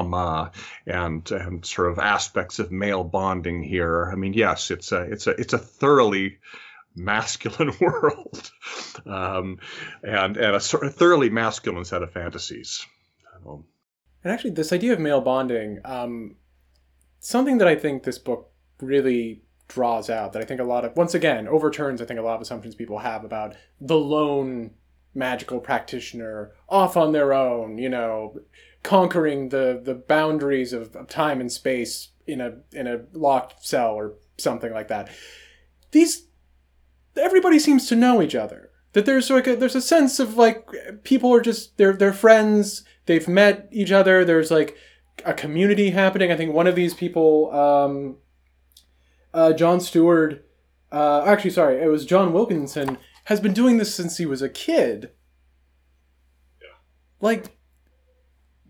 [0.00, 0.52] drama
[0.86, 4.10] and and sort of aspects of male bonding here.
[4.10, 6.38] I mean, yes, it's a it's a it's a thoroughly
[6.94, 8.50] masculine world,
[9.06, 9.58] um,
[10.02, 12.86] and and a sort of thoroughly masculine set of fantasies.
[13.46, 13.64] Um,
[14.24, 16.36] And actually, this idea of male bonding, um,
[17.20, 20.96] something that I think this book really draws out that I think a lot of
[20.96, 24.72] once again overturns I think a lot of assumptions people have about the lone
[25.14, 28.34] magical practitioner off on their own, you know,
[28.82, 33.94] conquering the the boundaries of, of time and space in a in a locked cell
[33.94, 35.10] or something like that.
[35.90, 36.26] These
[37.16, 38.70] everybody seems to know each other.
[38.92, 40.68] That there's like a, there's a sense of like
[41.04, 42.84] people are just they're they're friends.
[43.06, 44.24] They've met each other.
[44.24, 44.76] There's like
[45.24, 46.32] a community happening.
[46.32, 48.16] I think one of these people, um,
[49.34, 50.46] uh, John Stewart,
[50.92, 54.48] uh, actually sorry, it was John Wilkinson, has been doing this since he was a
[54.48, 55.10] kid.
[56.60, 56.68] Yeah.
[57.20, 57.58] Like,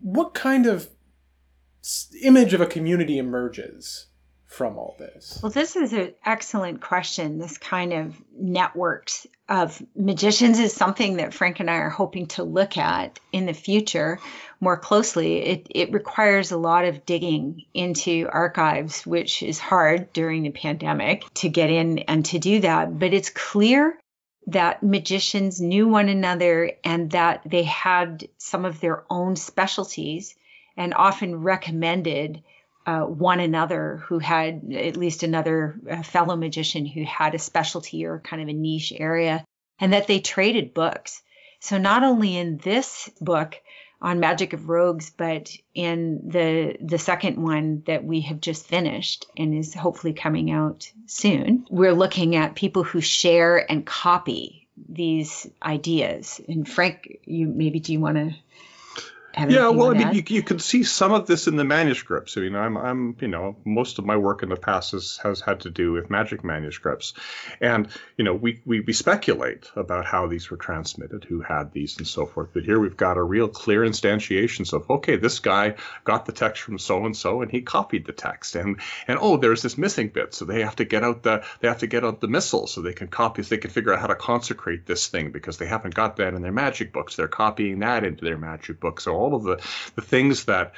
[0.01, 0.89] what kind of
[2.21, 4.07] image of a community emerges
[4.51, 5.39] from all this?
[5.41, 7.39] Well, this is an excellent question.
[7.39, 12.43] This kind of networks of magicians is something that Frank and I are hoping to
[12.43, 14.19] look at in the future
[14.59, 15.37] more closely.
[15.37, 21.23] It, it requires a lot of digging into archives, which is hard during the pandemic
[21.35, 22.99] to get in and to do that.
[22.99, 23.97] But it's clear
[24.47, 30.35] that magicians knew one another and that they had some of their own specialties
[30.75, 32.43] and often recommended
[32.85, 38.05] uh, one another who had at least another uh, fellow magician who had a specialty
[38.05, 39.45] or kind of a niche area,
[39.79, 41.21] and that they traded books.
[41.59, 43.61] So, not only in this book
[44.01, 49.27] on Magic of Rogues, but in the the second one that we have just finished
[49.37, 55.47] and is hopefully coming out soon, we're looking at people who share and copy these
[55.61, 56.41] ideas.
[56.47, 58.35] And Frank, you maybe do you want to
[59.37, 62.37] yeah, well, I mean, you, you can see some of this in the manuscripts.
[62.37, 65.39] I mean, I'm, I'm, you know, most of my work in the past has, has
[65.39, 67.13] had to do with magic manuscripts,
[67.59, 71.97] and you know, we, we we speculate about how these were transmitted, who had these,
[71.97, 72.49] and so forth.
[72.53, 76.63] But here we've got a real clear instantiations of okay, this guy got the text
[76.63, 80.09] from so and so, and he copied the text, and and oh, there's this missing
[80.09, 82.67] bit, so they have to get out the they have to get out the missal
[82.67, 85.57] so they can copy, so they can figure out how to consecrate this thing because
[85.57, 87.15] they haven't got that in their magic books.
[87.15, 89.05] They're copying that into their magic books.
[89.05, 89.57] so all of the,
[89.95, 90.73] the things that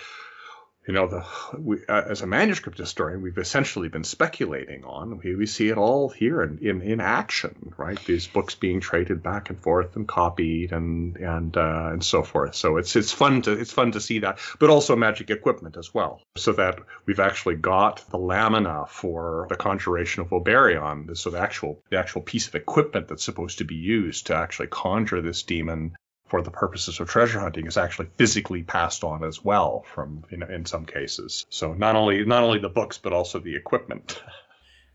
[0.87, 1.25] you know, the,
[1.57, 5.17] we, uh, as a manuscript historian, we've essentially been speculating on.
[5.17, 7.97] We, we see it all here in, in, in action, right?
[8.03, 12.55] These books being traded back and forth and copied and and uh, and so forth.
[12.55, 15.93] So it's it's fun to it's fun to see that, but also magic equipment as
[15.93, 21.39] well, so that we've actually got the lamina for the conjuration of Oberion, so the
[21.39, 25.43] actual the actual piece of equipment that's supposed to be used to actually conjure this
[25.43, 25.95] demon
[26.33, 30.37] for the purposes of treasure hunting is actually physically passed on as well from you
[30.37, 31.45] know, in some cases.
[31.51, 34.19] So not only not only the books but also the equipment.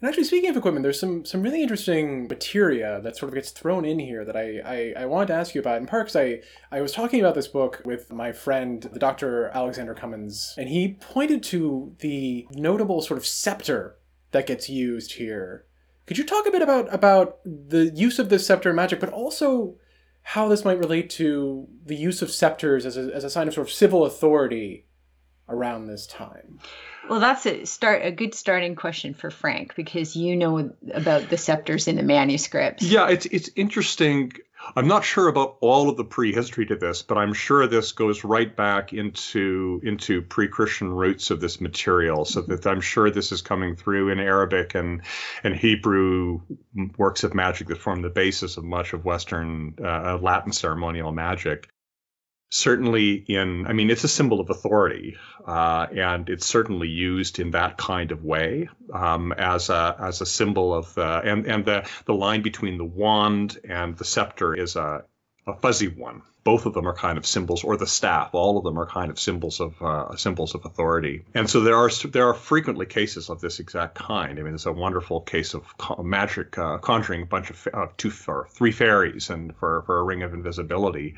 [0.01, 3.53] And actually, speaking of equipment, there's some some really interesting materia that sort of gets
[3.53, 5.79] thrown in here that I, I, I wanted to ask you about.
[5.79, 6.41] In part, because I,
[6.77, 9.47] I was talking about this book with my friend, the Dr.
[9.55, 13.97] Alexander Cummins, and he pointed to the notable sort of scepter
[14.33, 15.67] that gets used here.
[16.07, 19.77] Could you talk a bit about about the use of this scepter magic, but also
[20.29, 23.55] how this might relate to the use of scepters as a, as a sign of
[23.55, 24.85] sort of civil authority
[25.49, 26.59] around this time.
[27.09, 31.39] Well, that's a start a good starting question for Frank because you know about the
[31.39, 32.83] scepters in the manuscripts.
[32.83, 34.33] Yeah, it's it's interesting.
[34.77, 38.25] I'm not sure about all of the prehistory to this, but I'm sure this goes
[38.25, 42.25] right back into into pre-Christian roots of this material.
[42.25, 45.03] So that I'm sure this is coming through in Arabic and
[45.43, 46.41] and Hebrew
[46.97, 51.69] works of magic that form the basis of much of Western uh, Latin ceremonial magic
[52.51, 57.51] certainly in i mean it's a symbol of authority uh, and it's certainly used in
[57.53, 61.89] that kind of way um, as a as a symbol of uh, and and the
[62.07, 65.05] the line between the wand and the scepter is a
[65.49, 66.23] a fuzzy one.
[66.49, 68.31] Both of them are kind of symbols, or the staff.
[68.33, 71.25] All of them are kind of symbols of uh, symbols of authority.
[71.35, 74.39] And so there are there are frequently cases of this exact kind.
[74.39, 75.63] I mean, there's a wonderful case of
[76.03, 80.03] magic uh, conjuring a bunch of uh, two or three fairies and for, for a
[80.03, 81.17] ring of invisibility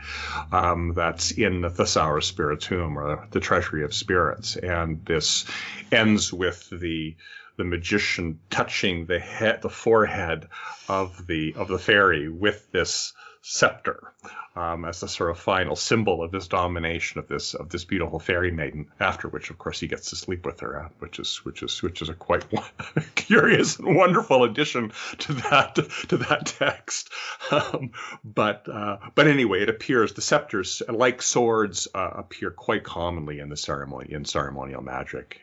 [0.51, 4.57] um, that's in the Thesaurus Spirituum or the Treasury of Spirits.
[4.57, 5.45] And this
[5.93, 7.15] ends with the
[7.57, 10.49] the magician touching the head, the forehead
[10.89, 14.13] of the of the fairy with this scepter
[14.57, 18.19] um, as the sort of final symbol of his domination of this of this beautiful
[18.19, 18.91] fairy maiden.
[18.99, 21.83] After which, of course, he gets to sleep with her, uh, which is which is
[21.83, 22.45] which is a quite
[23.15, 25.75] curious and wonderful addition to that
[26.09, 27.11] to that text.
[27.51, 27.91] Um,
[28.23, 33.49] but uh, but anyway, it appears the scepters, like swords, uh, appear quite commonly in
[33.49, 35.41] the ceremony in ceremonial magic.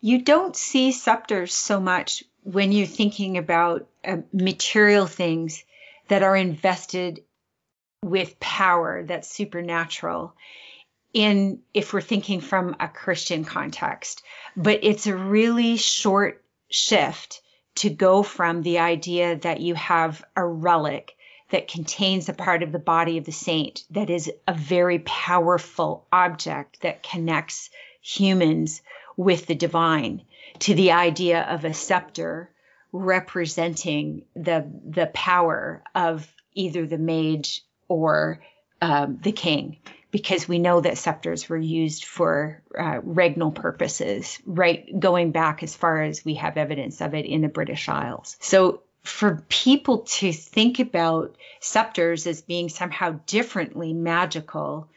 [0.00, 5.64] You don't see scepters so much when you're thinking about uh, material things
[6.08, 7.22] that are invested
[8.04, 10.34] with power that's supernatural.
[11.14, 14.22] in if we're thinking from a Christian context,
[14.56, 17.40] but it's a really short shift
[17.76, 21.16] to go from the idea that you have a relic
[21.50, 26.06] that contains a part of the body of the saint that is a very powerful
[26.12, 27.70] object that connects
[28.02, 28.82] humans
[29.16, 30.22] with the divine
[30.58, 32.50] to the idea of a scepter
[32.92, 38.40] representing the the power of either the mage or
[38.80, 39.78] um, the king
[40.10, 45.00] because we know that scepters were used for uh, regnal purposes, right?
[45.00, 48.36] Going back as far as we have evidence of it in the British Isles.
[48.38, 54.88] So for people to think about scepters as being somehow differently magical,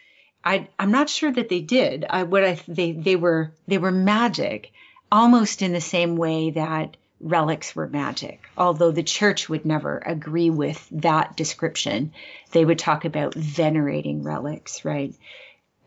[0.46, 2.06] I, am not sure that they did.
[2.08, 4.72] I, what I, they, they were they were magic,
[5.12, 8.48] almost in the same way that relics were magic.
[8.58, 12.14] Although the church would never agree with that description,
[12.52, 15.14] they would talk about venerating relics, right?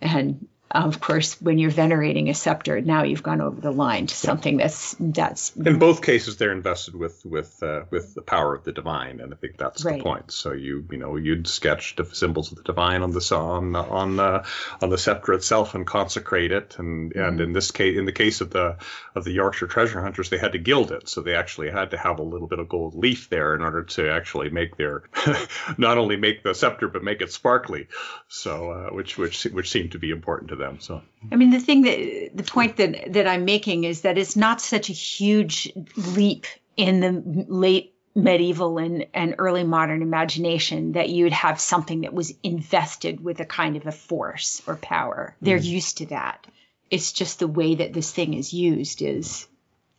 [0.01, 4.14] And of course, when you're venerating a scepter, now you've gone over the line to
[4.14, 5.56] something that's that's.
[5.56, 9.34] In both cases, they're invested with with uh, with the power of the divine, and
[9.34, 9.98] I think that's right.
[9.98, 10.30] the point.
[10.30, 14.20] So you you know you'd sketch the symbols of the divine on the on on
[14.20, 14.44] uh,
[14.80, 17.40] on the scepter itself and consecrate it, and and mm-hmm.
[17.40, 18.76] in this case, in the case of the
[19.16, 21.98] of the Yorkshire treasure hunters, they had to gild it, so they actually had to
[21.98, 25.02] have a little bit of gold leaf there in order to actually make their
[25.78, 27.88] not only make the scepter but make it sparkly,
[28.28, 30.78] so uh, which which which seemed to be important to them.
[30.80, 31.02] So
[31.32, 34.61] I mean, the thing that the point that that I'm making is that it's not
[34.61, 36.46] such a huge leap
[36.76, 42.34] in the late medieval and, and early modern imagination that you'd have something that was
[42.42, 45.36] invested with a kind of a force or power.
[45.40, 45.64] They're mm.
[45.64, 46.46] used to that.
[46.90, 49.46] It's just the way that this thing is used is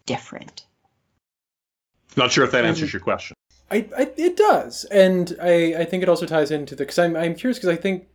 [0.05, 0.65] different.
[2.17, 3.35] Not sure if that answers your question.
[3.69, 7.15] I, I it does, and I, I think it also ties into the because I'm
[7.15, 8.07] I'm curious because I think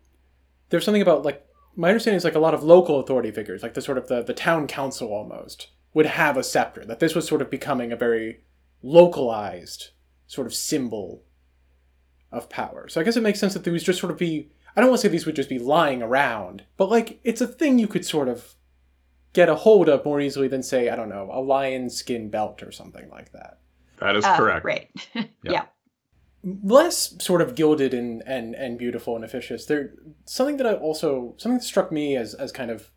[0.68, 1.45] there's something about like
[1.76, 4.22] my understanding is like a lot of local authority figures, like the sort of the,
[4.22, 6.84] the town council almost, would have a scepter.
[6.84, 8.40] That this was sort of becoming a very
[8.82, 9.90] localized
[10.26, 11.22] sort of symbol
[12.32, 12.88] of power.
[12.88, 15.00] So I guess it makes sense that these just sort of be I don't want
[15.00, 18.04] to say these would just be lying around, but like it's a thing you could
[18.04, 18.54] sort of
[19.32, 22.62] get a hold of more easily than say, I don't know, a lion skin belt
[22.62, 23.58] or something like that.
[23.98, 24.64] That is uh, correct.
[24.64, 24.90] Right.
[25.14, 25.24] yeah.
[25.42, 25.64] yeah
[26.62, 29.66] less sort of gilded and and and beautiful and officious.
[29.66, 29.94] There
[30.24, 32.90] something that I also something that struck me as as kind of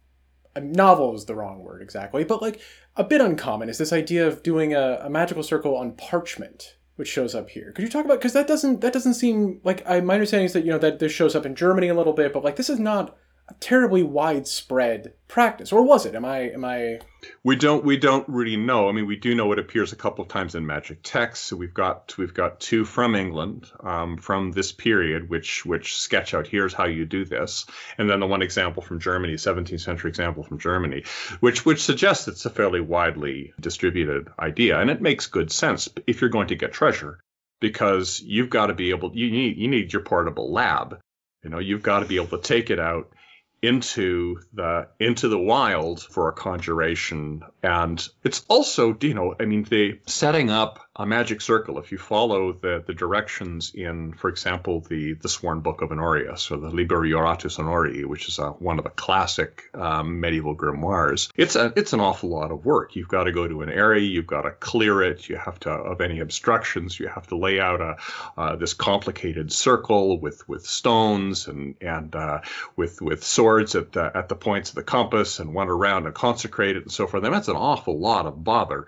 [0.55, 2.61] a novel is the wrong word exactly, but like
[2.95, 7.07] a bit uncommon is this idea of doing a, a magical circle on parchment, which
[7.07, 7.71] shows up here.
[7.71, 10.53] Could you talk about because that doesn't that doesn't seem like I my understanding is
[10.53, 12.69] that you know that this shows up in Germany a little bit, but like this
[12.69, 13.17] is not
[13.59, 16.15] terribly widespread practice, or was it?
[16.15, 16.99] Am I am I?
[17.43, 18.89] We don't we don't really know.
[18.89, 21.47] I mean, we do know it appears a couple of times in magic texts.
[21.47, 26.33] So we've got we've got two from England um, from this period, which which sketch
[26.33, 27.65] out here's how you do this,
[27.97, 31.03] and then the one example from Germany, 17th century example from Germany,
[31.39, 36.21] which which suggests it's a fairly widely distributed idea, and it makes good sense if
[36.21, 37.19] you're going to get treasure,
[37.59, 40.99] because you've got to be able you need you need your portable lab.
[41.43, 43.13] You know, you've got to be able to take it out
[43.61, 47.43] into the into the wild for a conjuration.
[47.61, 51.97] And it's also you know i mean the setting up a magic circle if you
[51.97, 56.69] follow the the directions in for example the the sworn book of honorius or the
[56.69, 61.73] liber iuratus honorii which is a, one of the classic um, medieval grimoires it's a
[61.75, 64.41] it's an awful lot of work you've got to go to an area you've got
[64.41, 67.95] to clear it you have to of any obstructions you have to lay out a
[68.37, 72.41] uh, this complicated circle with with stones and and uh,
[72.75, 76.15] with with swords at the, at the points of the compass and went around and
[76.15, 77.23] consecrated and so forth.
[77.23, 78.87] And that's an awful lot of bother.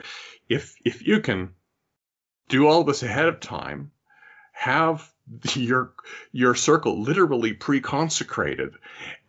[0.50, 1.52] If if you can
[2.52, 3.92] do all this ahead of time,
[4.52, 5.10] have
[5.56, 5.94] your
[6.32, 8.74] your circle literally pre-consecrated,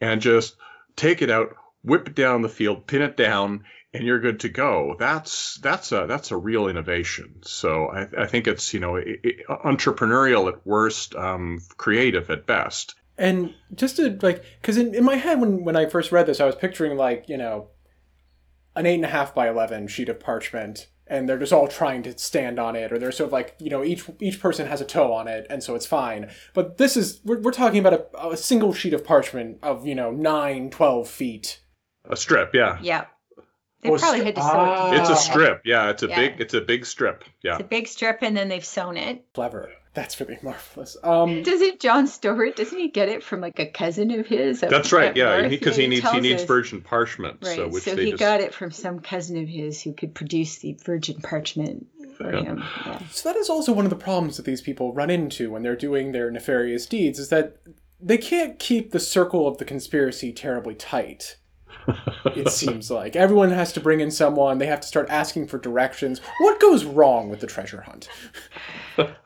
[0.01, 0.57] and just
[0.97, 3.65] take it out, whip it down the field, pin it down,
[3.95, 4.97] and you're good to go.
[4.99, 7.41] That's that's a that's a real innovation.
[7.43, 9.01] So I, I think it's you know
[9.49, 12.97] entrepreneurial at worst, um, creative at best.
[13.19, 16.41] And just to like, because in, in my head when when I first read this,
[16.41, 17.69] I was picturing like you know,
[18.75, 22.03] an eight and a half by eleven sheet of parchment, and they're just all trying
[22.05, 24.81] to stand on it, or they're sort of like you know each each person has
[24.81, 26.31] a toe on it, and so it's fine.
[26.55, 29.95] But this is we're, we're talking about a, a single sheet of parchment of you
[29.95, 31.61] know nine, 12 feet.
[32.09, 32.79] A strip, yeah.
[32.83, 33.05] Yeah.
[33.83, 34.93] They oh, probably had to sew ah.
[34.93, 35.01] it.
[35.01, 35.91] It's a strip, yeah.
[35.91, 36.17] It's a yeah.
[36.17, 37.55] big, it's a big strip, yeah.
[37.55, 39.25] It's a big strip, and then they've sewn it.
[39.35, 39.71] Clever.
[39.95, 40.97] That's really marvelous.
[41.03, 42.57] Um, Doesn't John Stewart?
[42.57, 44.61] Doesn't he get it from like a cousin of his?
[44.61, 45.15] That's right.
[45.15, 47.39] Yeah, because he, he, needs he needs virgin parchment.
[47.43, 47.57] Right.
[47.57, 48.21] So, so he just...
[48.21, 52.43] got it from some cousin of his who could produce the virgin parchment for yeah.
[52.43, 52.65] him.
[52.87, 53.03] Yeah.
[53.11, 55.77] So that is also one of the problems that these people run into when they're
[55.77, 57.19] doing their nefarious deeds.
[57.19, 57.59] Is that
[58.01, 61.37] they can't keep the circle of the conspiracy terribly tight.
[62.37, 64.59] It seems like everyone has to bring in someone.
[64.59, 66.21] They have to start asking for directions.
[66.39, 68.09] What goes wrong with the treasure hunt?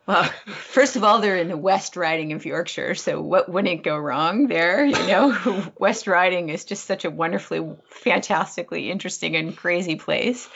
[0.07, 3.97] well, first of all, they're in the West Riding of Yorkshire, so what wouldn't go
[3.97, 4.85] wrong there?
[4.85, 10.49] You know, West Riding is just such a wonderfully, fantastically interesting and crazy place.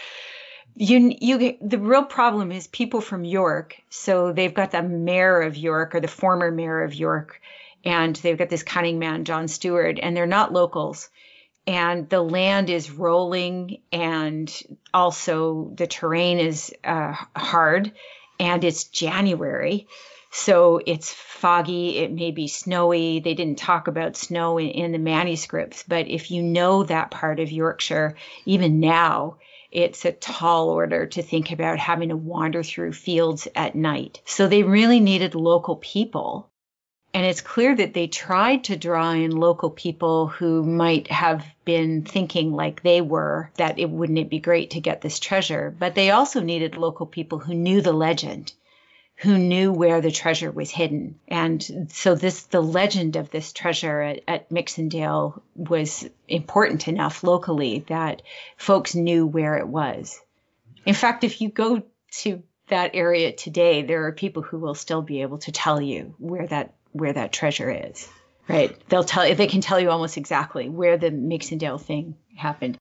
[0.76, 3.76] You, you, the real problem is people from York.
[3.90, 7.40] So they've got the mayor of York or the former mayor of York,
[7.84, 11.08] and they've got this cunning man, John Stewart, and they're not locals
[11.66, 14.52] and the land is rolling and
[14.92, 17.92] also the terrain is uh, hard
[18.38, 19.86] and it's January.
[20.32, 23.20] So it's foggy, it may be snowy.
[23.20, 27.40] They didn't talk about snow in, in, the manuscripts, but if you know that part
[27.40, 28.14] of Yorkshire,
[28.46, 29.38] even now,
[29.72, 34.20] it's a tall order to think about having to wander through fields at night.
[34.24, 36.49] So they really needed local people.
[37.12, 42.04] And it's clear that they tried to draw in local people who might have been
[42.04, 45.94] thinking like they were that it wouldn't it be great to get this treasure, but
[45.94, 48.52] they also needed local people who knew the legend
[49.20, 51.20] who knew where the treasure was hidden.
[51.28, 57.80] And so this the legend of this treasure at, at Mixenden was important enough locally
[57.88, 58.22] that
[58.56, 60.18] folks knew where it was.
[60.86, 61.82] In fact, if you go
[62.22, 66.14] to that area today, there are people who will still be able to tell you
[66.18, 68.08] where that where that treasure is.
[68.48, 68.76] Right?
[68.88, 72.78] They'll tell they can tell you almost exactly where the Mixenden thing happened.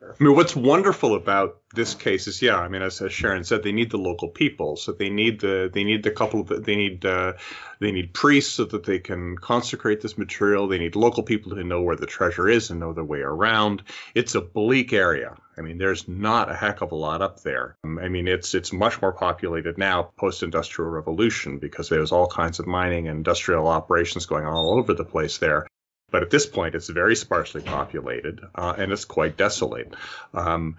[0.00, 3.64] I mean, what's wonderful about this case is, yeah, I mean, as, as Sharon said,
[3.64, 6.76] they need the local people, so they need the they need the couple of they
[6.76, 7.32] need uh,
[7.80, 10.68] they need priests so that they can consecrate this material.
[10.68, 13.82] They need local people to know where the treasure is and know their way around.
[14.14, 15.36] It's a bleak area.
[15.56, 17.76] I mean, there's not a heck of a lot up there.
[17.82, 22.60] Um, I mean, it's it's much more populated now post-industrial revolution because there's all kinds
[22.60, 25.66] of mining and industrial operations going on all over the place there.
[26.10, 29.94] But at this point, it's very sparsely populated uh, and it's quite desolate.
[30.32, 30.76] Um,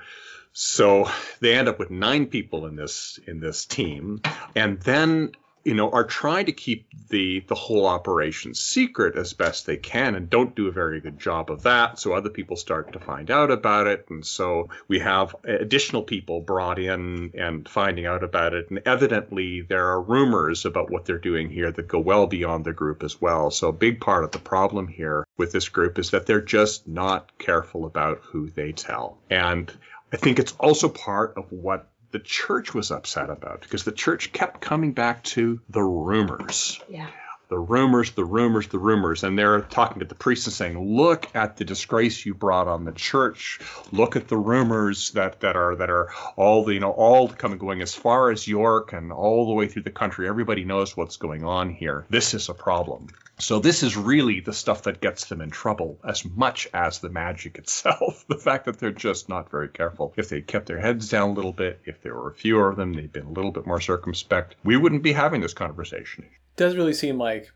[0.53, 1.09] so
[1.39, 4.21] they end up with nine people in this in this team,
[4.55, 5.31] and then
[5.69, 10.15] you know, are trying to keep the the whole operation secret as best they can
[10.15, 11.99] and don't do a very good job of that.
[11.99, 16.41] So other people start to find out about it, and so we have additional people
[16.41, 18.71] brought in and finding out about it.
[18.71, 22.73] And evidently, there are rumors about what they're doing here that go well beyond the
[22.73, 23.51] group as well.
[23.51, 26.87] So a big part of the problem here with this group is that they're just
[26.87, 29.19] not careful about who they tell.
[29.29, 29.71] And
[30.11, 34.31] I think it's also part of what the church was upset about because the church
[34.31, 36.79] kept coming back to the rumors.
[36.89, 37.07] Yeah.
[37.49, 39.23] The rumors, the rumors, the rumors.
[39.23, 42.85] And they're talking to the priests and saying, look at the disgrace you brought on
[42.85, 43.59] the church.
[43.91, 47.57] Look at the rumors that, that are that are all the, you know, all coming
[47.57, 50.27] going as far as York and all the way through the country.
[50.27, 52.05] Everybody knows what's going on here.
[52.09, 53.07] This is a problem.
[53.39, 57.09] So this is really the stuff that gets them in trouble as much as the
[57.09, 58.25] magic itself.
[58.27, 60.13] the fact that they're just not very careful.
[60.17, 62.93] If they kept their heads down a little bit, if there were fewer of them,
[62.93, 66.25] they'd been a little bit more circumspect, we wouldn't be having this conversation.
[66.59, 67.51] It does really seem like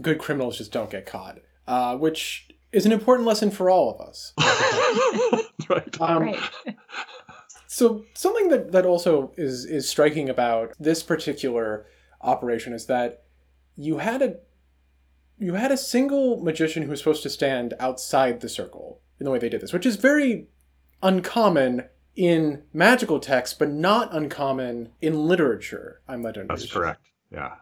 [0.00, 4.00] good criminals just don't get caught, uh, which is an important lesson for all of
[4.00, 4.32] us.
[5.68, 6.00] right.
[6.00, 6.40] Um, right.
[7.68, 11.86] so something that, that also is is striking about this particular
[12.22, 13.22] operation is that
[13.76, 14.36] you had a
[15.38, 19.30] you had a single magician who was supposed to stand outside the circle in the
[19.30, 20.48] way they did this, which is very
[21.04, 21.84] uncommon
[22.16, 26.00] in magical texts, but not uncommon in literature.
[26.08, 27.10] I'm led to That's correct.
[27.30, 27.54] Yeah.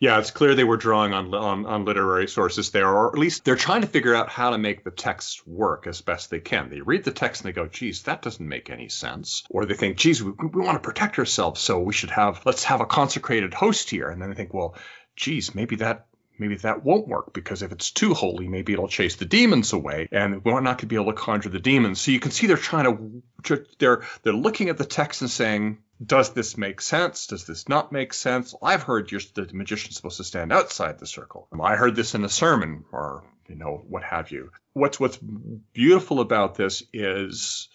[0.00, 3.44] Yeah, it's clear they were drawing on, on, on literary sources there, or at least
[3.44, 6.68] they're trying to figure out how to make the text work as best they can.
[6.68, 9.74] They read the text and they go, "Geez, that doesn't make any sense," or they
[9.74, 12.86] think, "Geez, we, we want to protect ourselves, so we should have let's have a
[12.86, 14.76] consecrated host here," and then they think, "Well,
[15.16, 16.06] geez, maybe that
[16.38, 20.08] maybe that won't work because if it's too holy, maybe it'll chase the demons away,
[20.12, 22.00] and we're not going to be able to conjure the demons.
[22.00, 25.78] So you can see they're trying to they're they're looking at the text and saying,
[26.04, 27.26] does this make sense?
[27.26, 28.54] Does this not make sense?
[28.62, 31.48] I've heard you're, the magician's supposed to stand outside the circle.
[31.60, 34.50] I heard this in a sermon, or you know what have you.
[34.72, 35.18] What's what's
[35.72, 37.68] beautiful about this is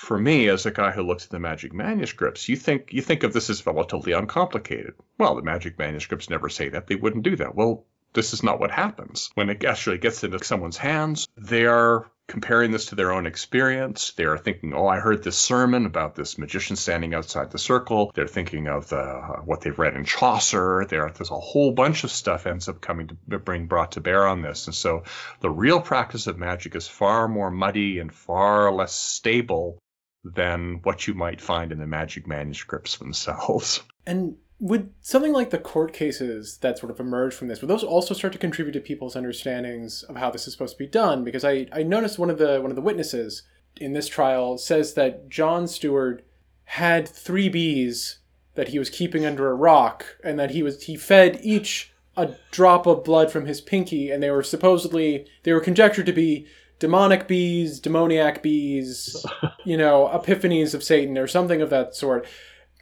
[0.00, 3.22] for me, as a guy who looks at the magic manuscripts, you think you think
[3.22, 4.94] of this as relatively uncomplicated.
[5.18, 7.54] Well, the magic manuscripts never say that; they wouldn't do that.
[7.54, 7.84] Well,
[8.14, 11.28] this is not what happens when it actually gets into someone's hands.
[11.36, 14.12] They are comparing this to their own experience.
[14.12, 18.10] They are thinking, "Oh, I heard this sermon about this magician standing outside the circle."
[18.14, 20.86] They're thinking of uh, what they've read in Chaucer.
[20.88, 24.26] There, there's a whole bunch of stuff ends up coming to bring brought to bear
[24.26, 25.04] on this, and so
[25.40, 29.78] the real practice of magic is far more muddy and far less stable
[30.24, 33.82] than what you might find in the magic manuscripts themselves.
[34.06, 37.82] And would something like the court cases that sort of emerge from this would those
[37.82, 41.24] also start to contribute to people's understandings of how this is supposed to be done
[41.24, 43.42] because i i noticed one of the one of the witnesses
[43.76, 46.24] in this trial says that john stewart
[46.64, 48.18] had three bees
[48.54, 52.34] that he was keeping under a rock and that he was he fed each a
[52.50, 56.46] drop of blood from his pinky and they were supposedly they were conjectured to be
[56.80, 59.24] demonic bees demoniac bees
[59.64, 62.26] you know epiphanies of satan or something of that sort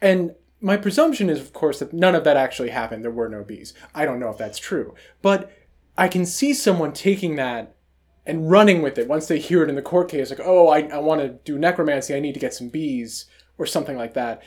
[0.01, 3.03] and my presumption is, of course, that none of that actually happened.
[3.03, 3.73] There were no bees.
[3.95, 4.93] I don't know if that's true.
[5.21, 5.51] But
[5.97, 7.75] I can see someone taking that
[8.25, 10.81] and running with it once they hear it in the court case, like, oh, I,
[10.81, 13.25] I want to do necromancy, I need to get some bees,
[13.57, 14.43] or something like that.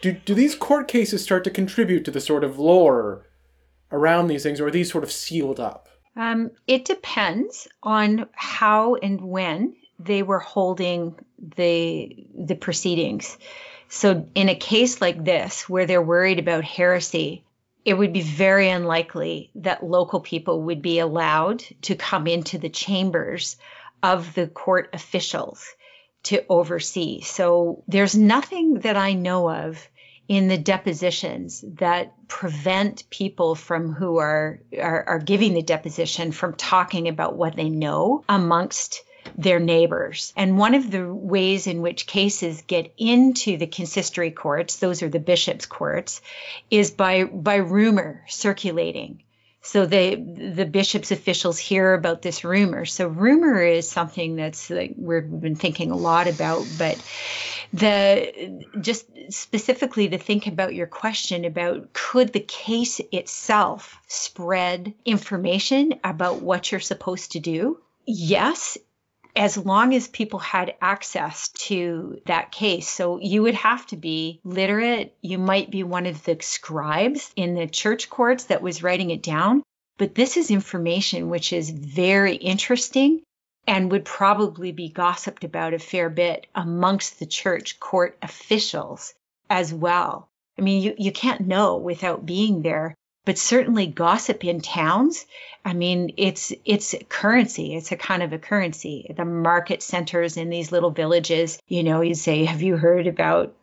[0.00, 3.26] Do, do these court cases start to contribute to the sort of lore
[3.90, 5.88] around these things, or are these sort of sealed up?
[6.16, 11.14] Um, it depends on how and when they were holding
[11.56, 13.38] the the proceedings.
[13.88, 17.44] So, in a case like this, where they're worried about heresy,
[17.84, 22.70] it would be very unlikely that local people would be allowed to come into the
[22.70, 23.56] chambers
[24.02, 25.66] of the court officials
[26.24, 27.20] to oversee.
[27.20, 29.88] So, there's nothing that I know of
[30.32, 36.54] in the depositions that prevent people from who are, are, are giving the deposition from
[36.54, 39.02] talking about what they know amongst
[39.36, 40.32] their neighbors.
[40.34, 45.10] And one of the ways in which cases get into the consistory courts, those are
[45.10, 46.22] the bishop's courts,
[46.70, 49.22] is by by rumor circulating.
[49.62, 52.84] So the the bishop's officials hear about this rumor.
[52.84, 57.00] So rumor is something that's like we've been thinking a lot about, but
[57.72, 65.94] the just specifically to think about your question about could the case itself spread information
[66.02, 67.78] about what you're supposed to do?
[68.04, 68.76] Yes,
[69.34, 72.88] as long as people had access to that case.
[72.88, 75.16] So you would have to be literate.
[75.22, 79.22] You might be one of the scribes in the church courts that was writing it
[79.22, 79.62] down.
[79.98, 83.22] But this is information which is very interesting
[83.66, 89.14] and would probably be gossiped about a fair bit amongst the church court officials
[89.48, 90.28] as well.
[90.58, 92.94] I mean, you, you can't know without being there
[93.24, 95.26] but certainly gossip in towns
[95.64, 97.74] i mean it's it's currency.
[97.74, 99.12] It's a kind of a currency.
[99.16, 103.54] The market centers in these little villages you know you say have you heard about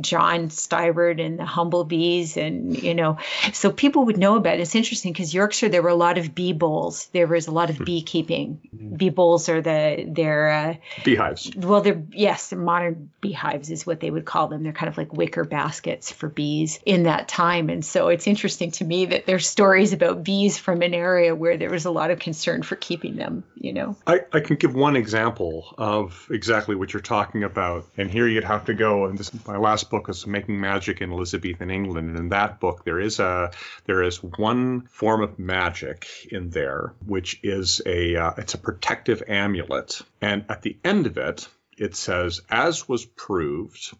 [0.00, 3.18] John Stibert and the Humblebees, and you know,
[3.52, 4.60] so people would know about it.
[4.60, 7.06] It's interesting because Yorkshire there were a lot of bee bowls.
[7.12, 7.84] There was a lot of hmm.
[7.84, 8.60] beekeeping.
[8.74, 8.96] Mm-hmm.
[8.96, 10.74] Bee bowls are the they're uh,
[11.04, 11.50] beehives.
[11.56, 14.62] Well, they're yes, modern beehives is what they would call them.
[14.62, 18.72] They're kind of like wicker baskets for bees in that time, and so it's interesting
[18.72, 22.10] to me that there's stories about bees from an area where there was a lot
[22.10, 23.44] of concern for keeping them.
[23.54, 28.10] You know, I, I can give one example of exactly what you're talking about, and
[28.10, 29.06] here you'd have to go.
[29.06, 32.60] And this is my last book is Making Magic in Elizabethan England, and in that
[32.60, 33.52] book there is a
[33.84, 39.22] there is one form of magic in there, which is a uh, it's a protective
[39.28, 43.92] amulet, and at the end of it it says, as was proved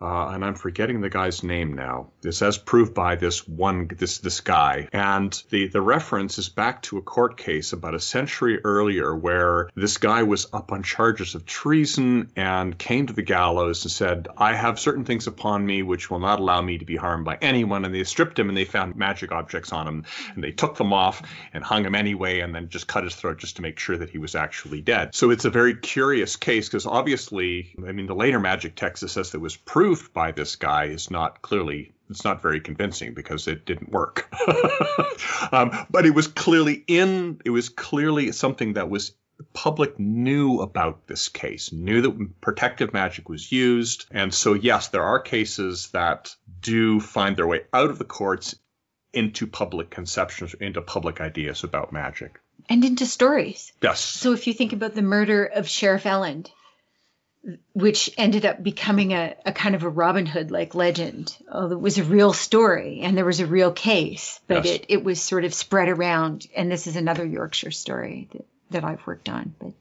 [0.00, 2.08] uh, and I'm forgetting the guy's name now.
[2.22, 6.82] This as proved by this one this this guy, and the the reference is back
[6.82, 11.34] to a court case about a century earlier where this guy was up on charges
[11.34, 15.82] of treason and came to the gallows and said, "I have certain things upon me
[15.82, 18.56] which will not allow me to be harmed by anyone." And they stripped him and
[18.56, 21.22] they found magic objects on him, and they took them off
[21.52, 24.08] and hung him anyway, and then just cut his throat just to make sure that
[24.08, 25.14] he was actually dead.
[25.14, 29.32] So it's a very curious case because obviously, I mean, the later magic text says
[29.32, 33.48] that was proved proof by this guy is not clearly it's not very convincing because
[33.48, 34.28] it didn't work.
[35.52, 39.12] um, but it was clearly in it was clearly something that was
[39.52, 44.06] public knew about this case, knew that protective magic was used.
[44.12, 48.54] And so, yes, there are cases that do find their way out of the courts
[49.12, 52.38] into public conceptions, into public ideas about magic.
[52.68, 53.72] And into stories.
[53.82, 54.00] Yes.
[54.00, 56.50] So if you think about the murder of Sheriff Elland,
[57.72, 61.36] which ended up becoming a, a kind of a Robin Hood like legend.
[61.50, 64.74] Oh, it was a real story and there was a real case, but yes.
[64.74, 66.46] it, it was sort of spread around.
[66.54, 69.72] And this is another Yorkshire story that, that I've worked on, but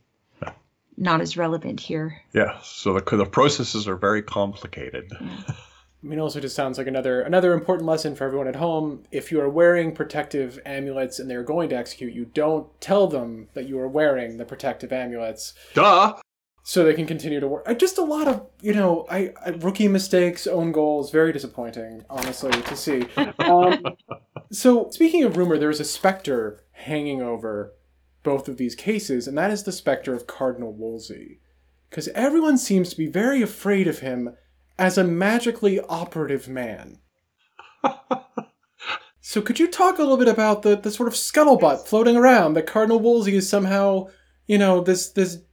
[0.42, 0.54] yeah.
[0.98, 2.22] not as relevant here.
[2.34, 2.60] Yeah.
[2.64, 5.12] So the, the processes are very complicated.
[5.20, 5.44] Yeah.
[6.02, 9.04] I mean, also just sounds like another another important lesson for everyone at home.
[9.12, 13.50] If you are wearing protective amulets and they're going to execute you, don't tell them
[13.54, 15.54] that you are wearing the protective amulets.
[15.74, 16.16] Duh
[16.70, 17.64] so they can continue to work.
[17.66, 22.06] I, Just a lot of you know, I, I rookie mistakes, own goals, very disappointing,
[22.12, 23.08] honestly, to see.
[23.40, 23.84] Um,
[24.52, 27.74] so speaking of rumor, there is a specter hanging over
[28.22, 31.40] both of these cases, and that is the specter of Cardinal Wolsey,
[31.90, 34.36] because everyone seems to be very afraid of him
[34.78, 37.00] as a magically operative man.
[39.22, 42.56] So could you talk a little bit about the, the sort of scuttlebutt floating around
[42.56, 44.08] that Cardinal Wolsey is somehow,
[44.48, 45.44] you know, this this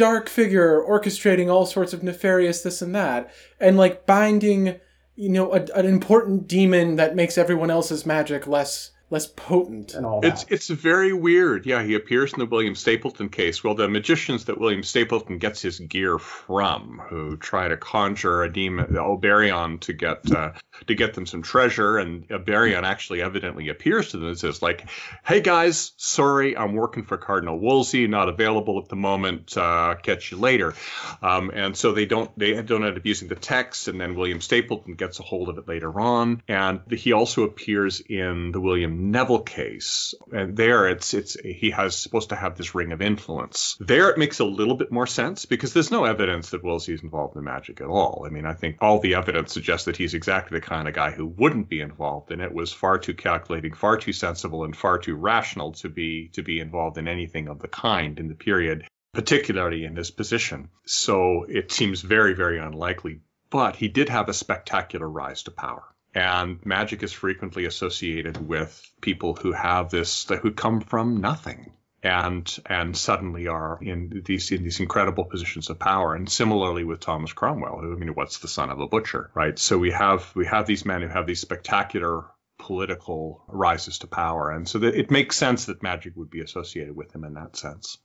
[0.00, 3.30] dark figure orchestrating all sorts of nefarious this and that,
[3.60, 4.80] and like binding,
[5.14, 10.06] you know, a, an important demon that makes everyone else's magic less less potent and
[10.06, 10.44] all that.
[10.44, 11.66] It's it's very weird.
[11.66, 13.62] Yeah, he appears in the William Stapleton case.
[13.62, 18.52] Well, the magicians that William Stapleton gets his gear from, who try to conjure a
[18.52, 20.52] demon, Oberion, to get uh,
[20.86, 24.88] to get them some treasure, and Oberion actually evidently appears to them and says, like,
[25.24, 29.56] "Hey guys, sorry, I'm working for Cardinal Wolsey, not available at the moment.
[29.56, 30.74] Uh, catch you later."
[31.20, 34.40] Um, and so they don't they don't end up using the text, and then William
[34.40, 38.99] Stapleton gets a hold of it later on, and he also appears in the William
[39.00, 43.76] Neville case, and there it's it's he has supposed to have this ring of influence.
[43.80, 47.02] There it makes a little bit more sense because there's no evidence that Wolsey is
[47.02, 48.24] involved in magic at all.
[48.26, 51.10] I mean, I think all the evidence suggests that he's exactly the kind of guy
[51.10, 52.52] who wouldn't be involved in it.
[52.52, 56.60] Was far too calculating, far too sensible, and far too rational to be to be
[56.60, 60.68] involved in anything of the kind in the period particularly in his position.
[60.86, 63.20] So it seems very, very unlikely.
[63.50, 65.82] But he did have a spectacular rise to power.
[66.14, 72.58] And magic is frequently associated with people who have this, who come from nothing and
[72.66, 76.14] and suddenly are in these in these incredible positions of power.
[76.14, 79.58] And similarly with Thomas Cromwell, who I mean, what's the son of a butcher, right?
[79.58, 82.24] So we have we have these men who have these spectacular
[82.58, 86.94] political rises to power, and so that it makes sense that magic would be associated
[86.94, 87.98] with him in that sense.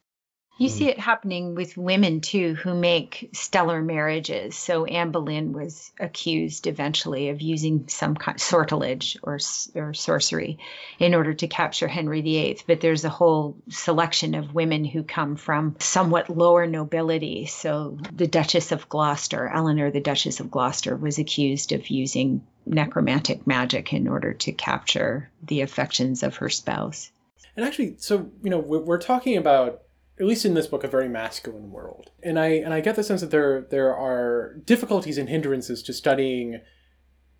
[0.58, 0.76] You hmm.
[0.76, 4.56] see it happening with women too who make stellar marriages.
[4.56, 9.40] So Anne Boleyn was accused eventually of using some kind of sortilege or,
[9.76, 10.60] or sorcery
[10.98, 12.60] in order to capture Henry VIII.
[12.68, 17.48] But there's a whole selection of women who come from somewhat lower nobility.
[17.48, 23.46] So the Duchess of Gloucester, Eleanor, the Duchess of Gloucester, was accused of using necromantic
[23.46, 27.12] magic in order to capture the affections of her spouse.
[27.56, 29.82] And actually, so, you know, we're talking about
[30.20, 32.12] at least in this book, a very masculine world.
[32.24, 35.94] And I and I get the sense that there there are difficulties and hindrances to
[35.94, 36.62] studying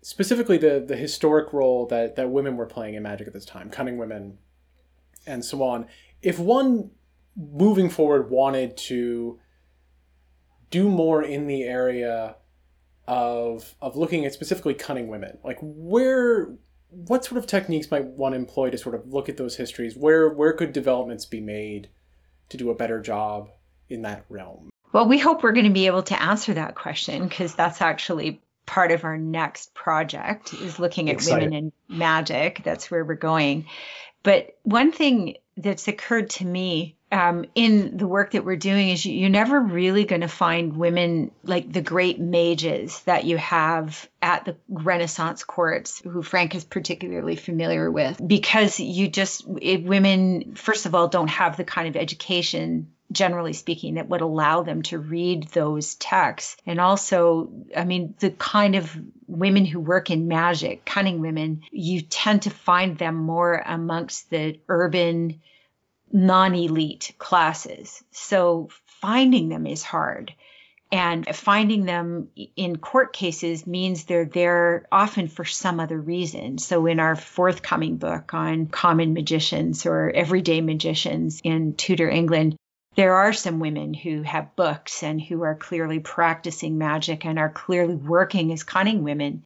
[0.02, 3.70] specifically the the historic role that that women were playing in magic at this time,
[3.70, 4.38] cunning women,
[5.26, 5.86] and so on.
[6.22, 6.90] If one
[7.36, 9.38] moving forward wanted to
[10.70, 12.36] do more in the area
[13.06, 16.54] of of looking at specifically cunning women, like where
[16.90, 19.96] what sort of techniques might one employ to sort of look at those histories?
[19.96, 21.88] Where where could developments be made?
[22.50, 23.50] To do a better job
[23.88, 24.70] in that realm?
[24.92, 28.40] Well, we hope we're going to be able to answer that question because that's actually
[28.66, 31.50] part of our next project is looking at Excited.
[31.50, 32.62] women in magic.
[32.64, 33.66] That's where we're going.
[34.22, 39.04] But one thing that's occurred to me um, in the work that we're doing is
[39.04, 44.08] you, are never really going to find women like the great mages that you have
[44.20, 50.54] at the Renaissance courts, who Frank is particularly familiar with, because you just, it, women,
[50.56, 54.82] first of all, don't have the kind of education generally speaking, that would allow them
[54.82, 56.56] to read those texts.
[56.66, 58.96] And also, I mean, the kind of
[59.26, 64.58] women who work in magic, cunning women, you tend to find them more amongst the
[64.68, 65.40] urban
[66.12, 68.02] non elite classes.
[68.10, 68.68] So
[69.00, 70.32] finding them is hard.
[70.92, 76.58] And finding them in court cases means they're there often for some other reason.
[76.58, 82.56] So, in our forthcoming book on common magicians or everyday magicians in Tudor England,
[82.96, 87.50] there are some women who have books and who are clearly practicing magic and are
[87.50, 89.42] clearly working as cunning women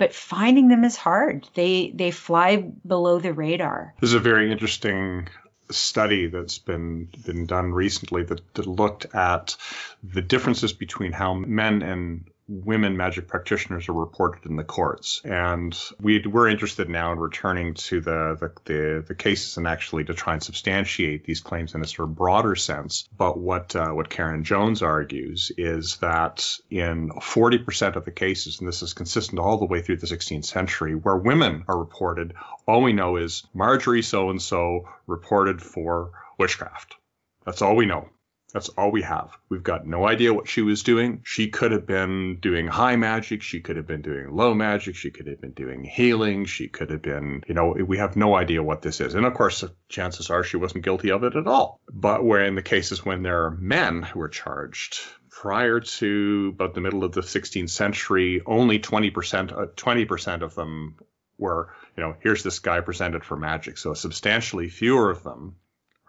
[0.00, 1.46] but finding them is hard.
[1.54, 3.94] They they fly below the radar.
[4.00, 5.28] This is a very interesting
[5.70, 9.56] study that's been been done recently that, that looked at
[10.02, 15.20] the differences between how men and women magic practitioners are reported in the courts.
[15.24, 20.04] And we, we're interested now in returning to the, the, the, the, cases and actually
[20.04, 23.08] to try and substantiate these claims in a sort of broader sense.
[23.16, 28.66] But what, uh, what Karen Jones argues is that in 40% of the cases, and
[28.66, 32.34] this is consistent all the way through the 16th century, where women are reported,
[32.66, 36.96] all we know is Marjorie so and so reported for witchcraft.
[37.44, 38.08] That's all we know.
[38.52, 39.36] That's all we have.
[39.48, 41.20] We've got no idea what she was doing.
[41.24, 43.42] She could have been doing high magic.
[43.42, 44.96] She could have been doing low magic.
[44.96, 46.46] She could have been doing healing.
[46.46, 49.14] She could have been, you know, we have no idea what this is.
[49.14, 51.80] And of course, chances are she wasn't guilty of it at all.
[51.92, 56.74] But where in the cases when there are men who are charged, prior to about
[56.74, 60.96] the middle of the 16th century, only 20%, uh, 20% of them
[61.38, 63.78] were, you know, here's this guy presented for magic.
[63.78, 65.56] So substantially fewer of them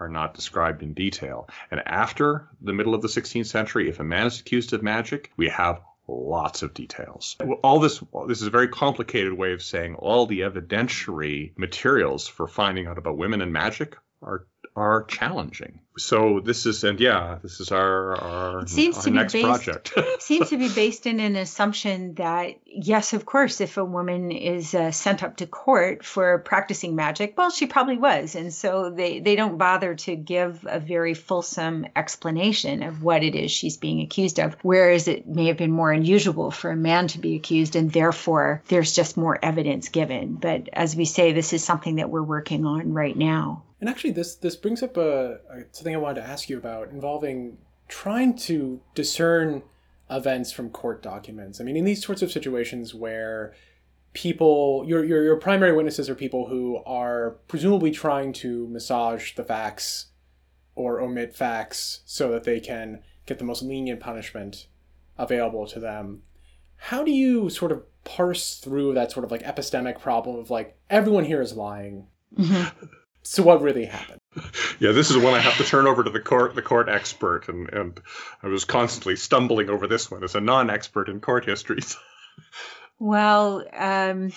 [0.02, 1.48] are not described in detail.
[1.70, 5.32] And after the middle of the 16th century, if a man is accused of magic,
[5.38, 7.38] we have lots of details.
[7.64, 12.48] All this this is a very complicated way of saying all the evidentiary materials for
[12.48, 15.80] finding out about women and magic are are challenging.
[15.98, 19.64] So this is and yeah, this is our our, seems our to next be based,
[19.64, 19.94] project.
[20.22, 24.74] seems to be based in an assumption that yes, of course, if a woman is
[24.74, 29.20] uh, sent up to court for practicing magic, well, she probably was, and so they
[29.20, 34.02] they don't bother to give a very fulsome explanation of what it is she's being
[34.02, 34.56] accused of.
[34.62, 38.64] Whereas it may have been more unusual for a man to be accused, and therefore
[38.70, 40.36] there's just more evidence given.
[40.36, 43.64] But as we say, this is something that we're working on right now.
[43.82, 46.92] And actually, this this brings up a, a, something I wanted to ask you about
[46.92, 47.58] involving
[47.88, 49.64] trying to discern
[50.12, 51.60] events from court documents.
[51.60, 53.54] I mean, in these sorts of situations where
[54.14, 59.44] people, your your your primary witnesses are people who are presumably trying to massage the
[59.44, 60.08] facts
[60.76, 64.68] or omit facts so that they can get the most lenient punishment
[65.18, 66.22] available to them.
[66.76, 70.78] How do you sort of parse through that sort of like epistemic problem of like
[70.92, 72.06] everyone here is lying?
[72.38, 72.86] Mm-hmm.
[73.24, 74.21] So what really happened?
[74.80, 77.48] Yeah, this is one I have to turn over to the court, the court expert,
[77.50, 78.02] and and
[78.42, 81.98] I was constantly stumbling over this one as a non-expert in court histories.
[83.04, 84.32] Well, um,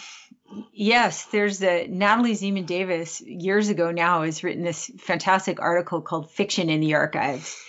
[0.72, 6.30] yes, there's a Natalie Zemon Davis years ago now has written this fantastic article called
[6.30, 7.62] "Fiction in the Archives,"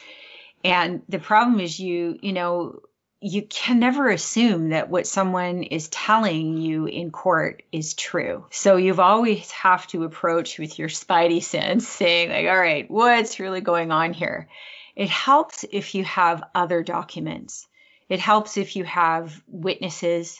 [0.63, 2.79] and the problem is you you know
[3.28, 8.45] you can never assume that what someone is telling you in court is true.
[8.51, 13.39] So you've always have to approach with your spidey sense saying like, all right, what's
[13.39, 14.47] really going on here?
[14.95, 17.67] It helps if you have other documents.
[18.09, 20.39] It helps if you have witnesses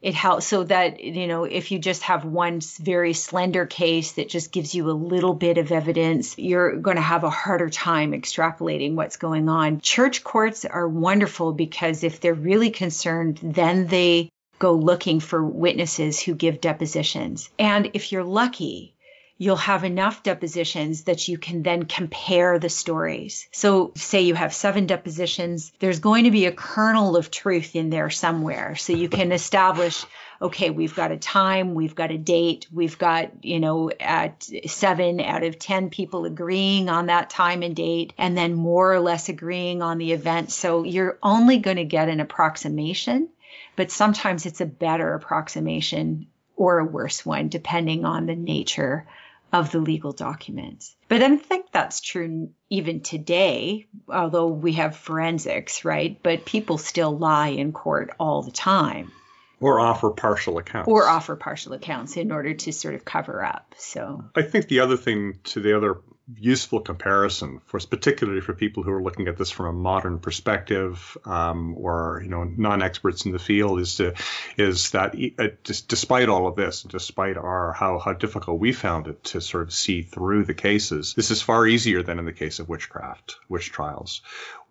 [0.00, 4.28] it helps so that you know if you just have one very slender case that
[4.28, 8.12] just gives you a little bit of evidence you're going to have a harder time
[8.12, 9.80] extrapolating what's going on.
[9.80, 16.20] Church courts are wonderful because if they're really concerned then they go looking for witnesses
[16.20, 17.48] who give depositions.
[17.58, 18.94] And if you're lucky
[19.40, 23.48] you'll have enough depositions that you can then compare the stories.
[23.52, 27.88] So, say you have seven depositions, there's going to be a kernel of truth in
[27.88, 28.74] there somewhere.
[28.74, 30.04] So, you can establish
[30.40, 35.20] okay, we've got a time, we've got a date, we've got, you know, at seven
[35.20, 39.28] out of 10 people agreeing on that time and date, and then more or less
[39.28, 40.52] agreeing on the event.
[40.52, 43.28] So, you're only going to get an approximation,
[43.76, 46.26] but sometimes it's a better approximation
[46.56, 49.06] or a worse one, depending on the nature
[49.52, 50.94] of the legal documents.
[51.08, 56.18] But I think that's true even today, although we have forensics, right?
[56.22, 59.12] But people still lie in court all the time.
[59.60, 60.88] Or offer partial accounts.
[60.88, 63.74] Or offer partial accounts in order to sort of cover up.
[63.78, 66.00] So I think the other thing to the other
[66.36, 71.16] useful comparison for particularly for people who are looking at this from a modern perspective
[71.24, 74.14] um, or you know non-experts in the field is to
[74.58, 79.24] is that uh, despite all of this despite our how how difficult we found it
[79.24, 82.58] to sort of see through the cases this is far easier than in the case
[82.58, 84.20] of witchcraft witch trials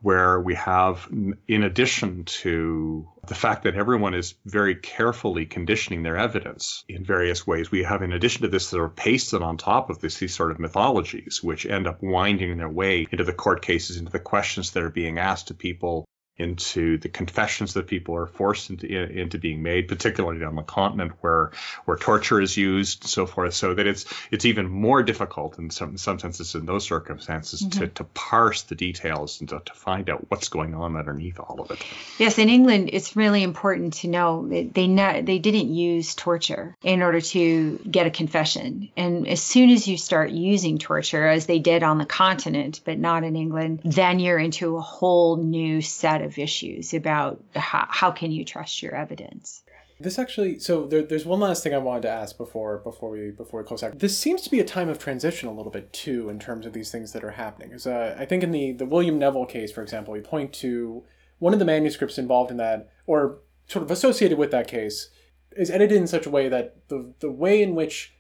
[0.02, 1.08] where we have,
[1.48, 7.48] in addition to the fact that everyone is very carefully conditioning their evidence in various
[7.48, 10.36] ways, we have, in addition to this, sort of pasted on top of this, these
[10.36, 14.20] sort of mythologies, which end up winding their way into the court cases, into the
[14.20, 16.06] questions that are being asked to people
[16.38, 21.14] into the confessions that people are forced into into being made, particularly on the continent
[21.22, 21.52] where
[21.86, 23.54] where torture is used, and so forth.
[23.54, 27.80] So that it's it's even more difficult in some some senses in those circumstances mm-hmm.
[27.80, 31.62] to, to parse the details and to, to find out what's going on underneath all
[31.62, 31.84] of it.
[32.20, 36.76] Yes, in England, it's really important to know that they not, they didn't use torture
[36.84, 41.48] in order to get a confession, and as soon as you start using torture, as
[41.48, 45.82] they did on the continent, but not in England, then you're into a whole new
[45.82, 49.64] set of of issues about how, how can you trust your evidence.
[50.00, 53.32] This actually, so there, there's one last thing I wanted to ask before before we
[53.32, 53.98] before we close out.
[53.98, 56.74] This seems to be a time of transition a little bit too in terms of
[56.74, 57.74] these things that are happening.
[57.74, 61.04] As uh, I think in the the William Neville case, for example, we point to
[61.40, 65.10] one of the manuscripts involved in that, or sort of associated with that case,
[65.56, 68.14] is edited in such a way that the the way in which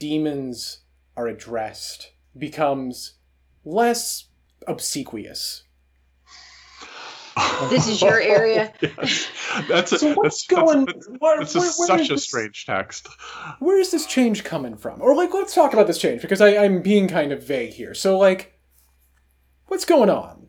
[0.00, 0.80] demons
[1.16, 3.14] are addressed becomes
[3.64, 4.26] less
[4.66, 5.62] obsequious
[7.68, 8.72] this is your area.
[8.80, 9.28] yes.
[9.68, 10.86] That's a, so what's that's, going?
[10.86, 13.08] That's, that's, where, where, such a this, strange text.
[13.58, 15.02] Where is this change coming from?
[15.02, 17.92] Or like, let's talk about this change because I, I'm being kind of vague here.
[17.92, 18.58] So like,
[19.66, 20.45] what's going on?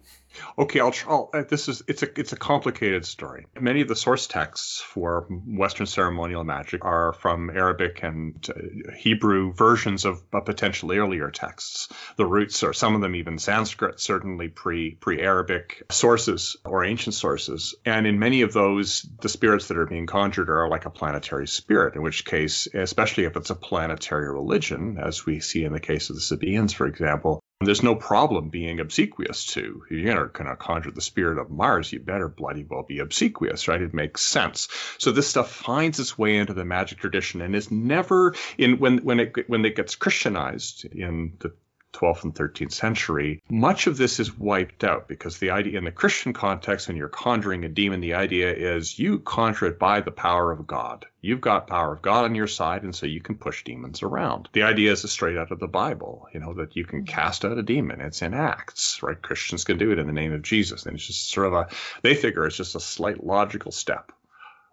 [0.57, 3.45] Okay, I'll, I'll uh, this is it's a it's a complicated story.
[3.59, 9.53] Many of the source texts for Western ceremonial magic are from Arabic and uh, Hebrew
[9.53, 11.89] versions of uh, potentially earlier texts.
[12.17, 17.15] The roots are some of them even Sanskrit, certainly pre pre Arabic sources or ancient
[17.15, 17.75] sources.
[17.85, 21.47] And in many of those, the spirits that are being conjured are like a planetary
[21.47, 21.95] spirit.
[21.95, 26.09] In which case, especially if it's a planetary religion, as we see in the case
[26.09, 29.83] of the Sabaeans, for example, there's no problem being obsequious to.
[29.89, 31.91] You're going to conjure the spirit of Mars.
[31.91, 33.81] You better bloody well be obsequious, right?
[33.81, 34.67] It makes sense.
[34.99, 38.99] So this stuff finds its way into the magic tradition and is never in when
[38.99, 41.53] when it when it gets Christianized in the
[41.97, 45.91] 12th and 13th century, much of this is wiped out because the idea in the
[45.91, 50.11] Christian context, when you're conjuring a demon, the idea is you conjure it by the
[50.11, 51.05] power of God.
[51.21, 54.49] You've got power of God on your side, and so you can push demons around.
[54.53, 57.13] The idea is straight out of the Bible, you know, that you can mm-hmm.
[57.13, 57.99] cast out a demon.
[58.01, 59.19] It's in Acts, right?
[59.19, 60.85] Christians can do it in the name of Jesus.
[60.85, 61.67] And it's just sort of a,
[62.03, 64.11] they figure it's just a slight logical step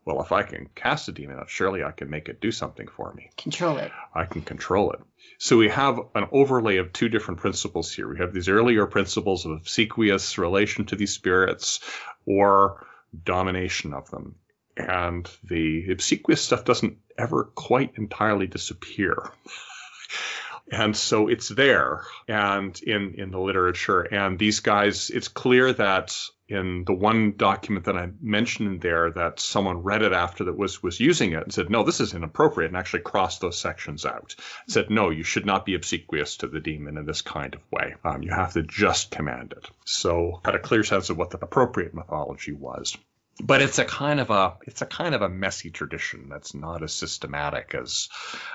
[0.04, 2.88] well, if I can cast a demon out, surely I can make it do something
[2.88, 3.30] for me.
[3.38, 3.90] Control it.
[4.14, 5.00] I can control it.
[5.38, 8.08] So we have an overlay of two different principles here.
[8.08, 11.80] We have these earlier principles of obsequious relation to these spirits
[12.26, 12.86] or
[13.24, 14.36] domination of them.
[14.76, 19.30] And the obsequious stuff doesn't ever quite entirely disappear.
[20.70, 26.18] and so it's there and in in the literature and these guys it's clear that
[26.48, 30.82] in the one document that I mentioned there that someone read it after that was
[30.82, 34.34] was using it and said, no, this is inappropriate, and actually crossed those sections out.
[34.68, 37.94] Said, no, you should not be obsequious to the demon in this kind of way.
[38.04, 39.70] Um, you have to just command it.
[39.84, 42.96] So had a clear sense of what the appropriate mythology was.
[43.42, 46.82] But it's a kind of a it's a kind of a messy tradition that's not
[46.82, 48.08] as systematic as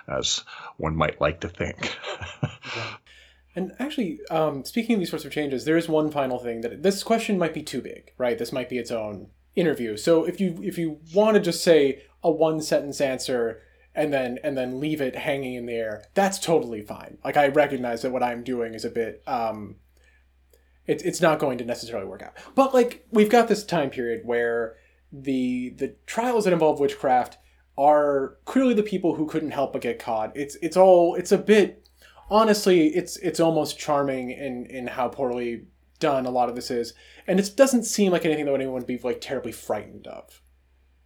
[0.08, 0.44] as
[0.78, 1.98] one might like to think.
[3.56, 6.84] And actually, um, speaking of these sorts of changes, there is one final thing that
[6.84, 8.38] this question might be too big, right?
[8.38, 9.98] This might be its own interview.
[9.98, 13.62] So if you if you want to just say a one sentence answer
[13.96, 17.18] and then and then leave it hanging in the air, that's totally fine.
[17.24, 19.78] Like I recognize that what I'm doing is a bit um,
[20.86, 22.34] it's it's not going to necessarily work out.
[22.56, 24.76] But like we've got this time period where
[25.12, 27.38] the the trials that involve witchcraft
[27.78, 30.36] are clearly the people who couldn't help but get caught.
[30.36, 31.89] It's it's all it's a bit
[32.30, 35.66] honestly, it's it's almost charming in in how poorly
[36.00, 36.94] done a lot of this is,
[37.28, 40.42] and it doesn't seem like anything that anyone would be like terribly frightened of.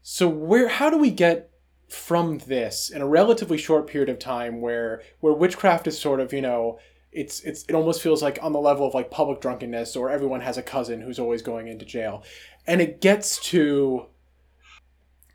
[0.01, 1.49] So where how do we get
[1.89, 6.34] from this in a relatively short period of time where where witchcraft is sort of
[6.34, 6.80] you know
[7.11, 10.41] it's it's it almost feels like on the level of like public drunkenness or everyone
[10.41, 12.24] has a cousin who's always going into jail
[12.65, 14.07] and it gets to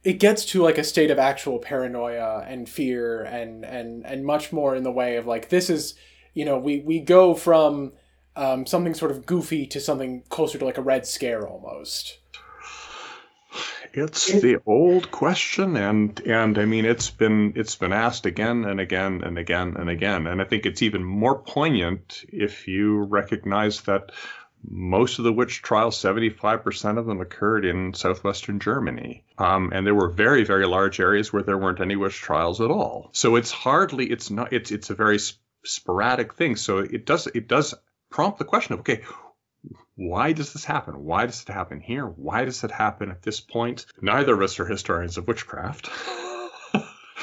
[0.09, 4.55] it gets to like a state of actual paranoia and fear and and and much
[4.55, 5.95] more in the way of like this is
[6.33, 7.93] you know we we go from
[8.35, 12.21] um, something sort of goofy to something closer to like a red scare almost.
[13.93, 18.81] It's the old question and and i mean it's been it's been asked again and
[18.81, 20.27] again and again and again.
[20.27, 24.13] And i think it's even more poignant if you recognize that
[24.63, 29.25] most of the witch trials, 75% of them occurred in southwestern Germany.
[29.39, 32.71] Um, and there were very, very large areas where there weren't any witch trials at
[32.71, 33.11] all.
[33.13, 35.19] So it's hardly, it's not, it's, it's a very
[35.65, 36.57] sporadic thing.
[36.57, 37.75] So it does, it does
[38.11, 39.03] prompt the question of, okay,
[39.95, 41.05] why does this happen?
[41.05, 42.07] Why does it happen here?
[42.07, 43.87] Why does it happen at this point?
[44.01, 45.91] Neither of us are historians of witchcraft.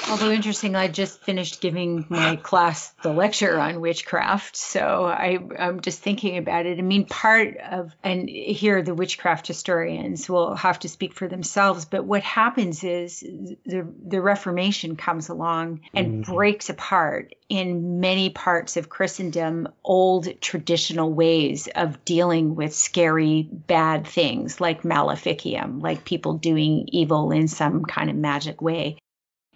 [0.08, 5.82] Although interesting, I just finished giving my class the lecture on witchcraft, so I, I'm
[5.82, 6.78] just thinking about it.
[6.78, 11.86] I mean, part of and here the witchcraft historians will have to speak for themselves.
[11.86, 16.34] But what happens is the the Reformation comes along and mm-hmm.
[16.34, 24.06] breaks apart in many parts of Christendom old traditional ways of dealing with scary bad
[24.06, 28.97] things like maleficium, like people doing evil in some kind of magic way.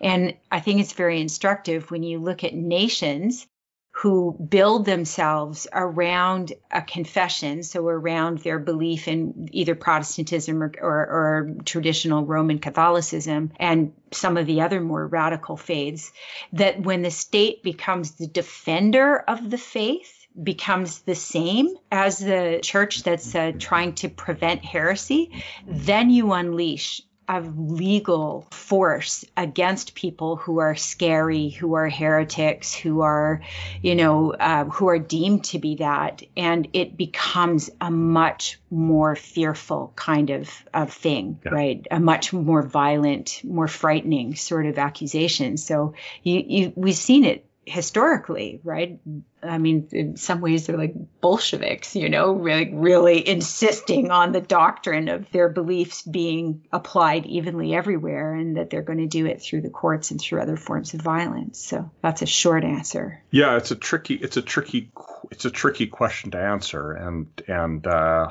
[0.01, 3.47] And I think it's very instructive when you look at nations
[3.91, 10.99] who build themselves around a confession, so around their belief in either Protestantism or, or,
[10.99, 16.13] or, traditional Roman Catholicism and some of the other more radical faiths,
[16.53, 22.59] that when the state becomes the defender of the faith, becomes the same as the
[22.61, 30.35] church that's uh, trying to prevent heresy, then you unleash of legal force against people
[30.35, 33.41] who are scary, who are heretics, who are,
[33.83, 39.15] you know, uh, who are deemed to be that, and it becomes a much more
[39.15, 41.51] fearful kind of, of thing, yeah.
[41.51, 41.87] right?
[41.91, 45.57] A much more violent, more frightening sort of accusation.
[45.57, 48.99] So you, you we've seen it historically, right?
[49.43, 54.41] I mean, in some ways, they're like Bolsheviks, you know, really, really insisting on the
[54.41, 59.41] doctrine of their beliefs being applied evenly everywhere and that they're going to do it
[59.41, 61.59] through the courts and through other forms of violence.
[61.59, 63.21] So that's a short answer.
[63.31, 64.91] Yeah, it's a tricky, it's a tricky,
[65.31, 66.93] it's a tricky question to answer.
[66.93, 68.29] And, and, uh,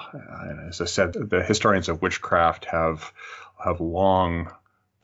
[0.68, 3.12] as I said, the historians of witchcraft have,
[3.64, 4.51] have long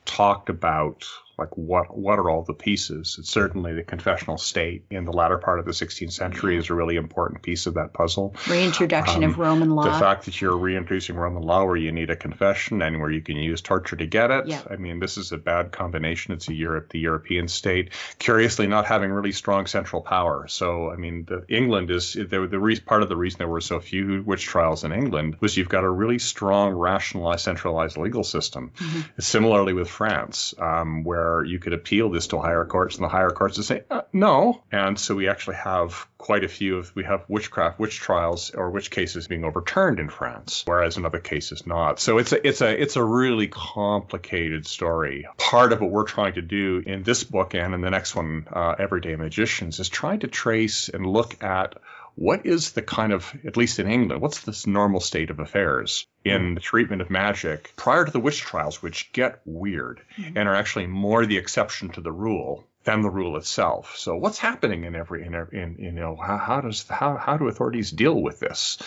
[0.03, 1.05] talked about
[1.37, 3.17] like what what are all the pieces?
[3.19, 6.73] It's certainly the confessional state in the latter part of the 16th century is a
[6.73, 8.35] really important piece of that puzzle.
[8.49, 9.83] Reintroduction um, of Roman law.
[9.83, 13.21] The fact that you're reintroducing Roman law where you need a confession and where you
[13.21, 14.47] can use torture to get it.
[14.47, 14.67] Yep.
[14.71, 16.33] I mean, this is a bad combination.
[16.33, 20.47] It's a Europe, the European state, curiously not having really strong central power.
[20.47, 23.61] So, I mean, the, England is the, the re- part of the reason there were
[23.61, 28.23] so few witch trials in England was you've got a really strong, rationalized, centralized legal
[28.23, 28.71] system.
[28.75, 29.01] Mm-hmm.
[29.19, 33.09] Similarly with France, um, where where you could appeal this to higher courts, and the
[33.09, 34.61] higher courts would say uh, no.
[34.71, 38.71] And so we actually have quite a few of we have witchcraft, witch trials, or
[38.71, 41.99] witch cases being overturned in France, whereas in other cases not.
[41.99, 45.27] So it's a it's a it's a really complicated story.
[45.37, 48.47] Part of what we're trying to do in this book and in the next one,
[48.51, 51.75] uh, Everyday Magicians, is trying to trace and look at
[52.15, 56.07] what is the kind of, at least in England, what's this normal state of affairs
[56.23, 56.53] in hmm.
[56.55, 60.37] the treatment of magic prior to the witch trials, which get weird mm-hmm.
[60.37, 63.95] and are actually more the exception to the rule than the rule itself.
[63.97, 67.47] So what's happening in every, in, in you know, how, how does, how, how do
[67.47, 68.77] authorities deal with this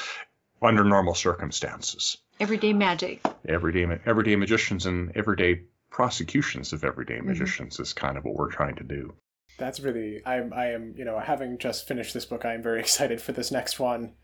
[0.62, 2.16] under normal circumstances?
[2.40, 3.20] Everyday magic.
[3.46, 7.28] Everyday, everyday magicians and everyday prosecutions of everyday mm-hmm.
[7.28, 7.82] magicians mm-hmm.
[7.82, 9.14] is kind of what we're trying to do
[9.58, 12.80] that's really I'm I am you know having just finished this book I am very
[12.86, 14.14] excited for this next one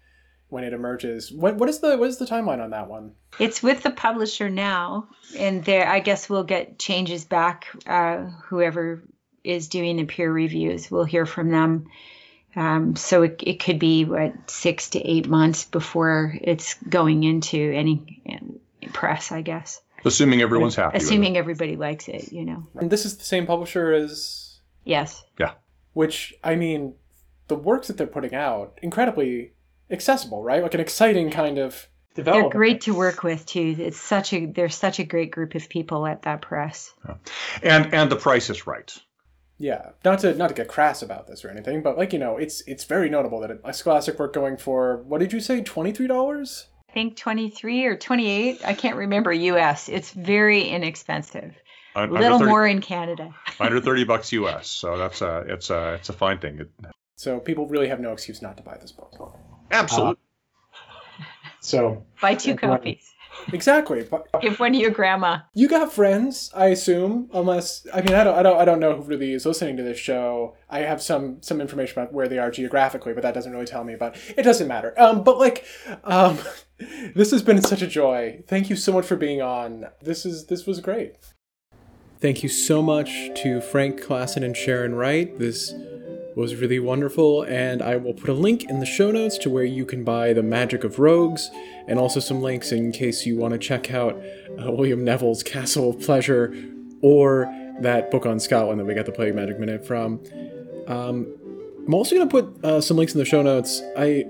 [0.49, 1.33] when it emerges.
[1.33, 3.13] What what is the what is the timeline on that one?
[3.39, 7.67] It's with the publisher now, and there I guess we'll get changes back.
[7.87, 9.03] Uh, whoever
[9.43, 11.87] is doing the peer reviews, we'll hear from them.
[12.57, 17.59] Um, so it, it could be what six to eight months before it's going into
[17.75, 18.23] any
[18.93, 19.81] press, I guess.
[20.05, 20.99] Assuming everyone's happy.
[20.99, 22.65] Assuming everybody likes it, you know.
[22.77, 24.44] And this is the same publisher as
[24.85, 25.25] Yes.
[25.39, 25.53] Yeah.
[25.93, 26.95] Which I mean,
[27.49, 29.53] the works that they're putting out incredibly
[29.91, 30.63] accessible, right?
[30.63, 32.53] Like an exciting kind of development.
[32.53, 33.77] They're great to work with too.
[33.79, 36.93] It's such a they're such a great group of people at that press.
[37.07, 37.15] Yeah.
[37.63, 38.93] And and the price is right.
[39.59, 42.37] Yeah, not to not to get crass about this or anything, but like you know,
[42.37, 45.93] it's it's very notable that a scholastic work going for what did you say, twenty
[45.93, 46.67] three dollars?
[46.91, 48.61] I think twenty three or twenty eight.
[48.65, 49.89] I can't remember U.S.
[49.89, 51.55] It's very inexpensive.
[51.97, 53.33] A little 30, more in Canada.
[53.61, 54.69] Under thirty bucks US.
[54.69, 56.61] So that's a it's a it's a fine thing.
[57.17, 59.15] So people really have no excuse not to buy this book.
[59.71, 60.13] Absolutely.
[60.13, 60.75] Uh,
[61.61, 63.15] so buy two copies.
[63.53, 64.07] Exactly.
[64.41, 65.41] Give one to your grandma.
[65.55, 68.97] You got friends, I assume, unless I mean I don't I don't I don't know
[68.97, 70.57] who really is listening to this show.
[70.71, 73.85] I have some some information about where they are geographically, but that doesn't really tell
[73.85, 74.17] me about.
[74.37, 74.95] It doesn't matter.
[75.01, 75.65] Um, but like,
[76.05, 76.39] um,
[77.15, 78.43] this has been such a joy.
[78.47, 79.87] Thank you so much for being on.
[80.01, 81.17] This is this was great.
[82.25, 85.39] Thank you so much to Frank Klaassen and Sharon Wright.
[85.39, 85.75] This
[86.35, 89.65] was really wonderful, and I will put a link in the show notes to where
[89.65, 91.51] you can buy The Magic of Rogues,
[91.87, 94.15] and also some links in case you want to check out
[94.59, 96.55] uh, William Neville's Castle of Pleasure
[97.03, 97.45] or
[97.83, 100.19] that book on Scotland that we got the Plague Magic Minute from.
[100.87, 101.27] Um,
[101.87, 103.83] I'm also going to put uh, some links in the show notes.
[103.99, 104.25] I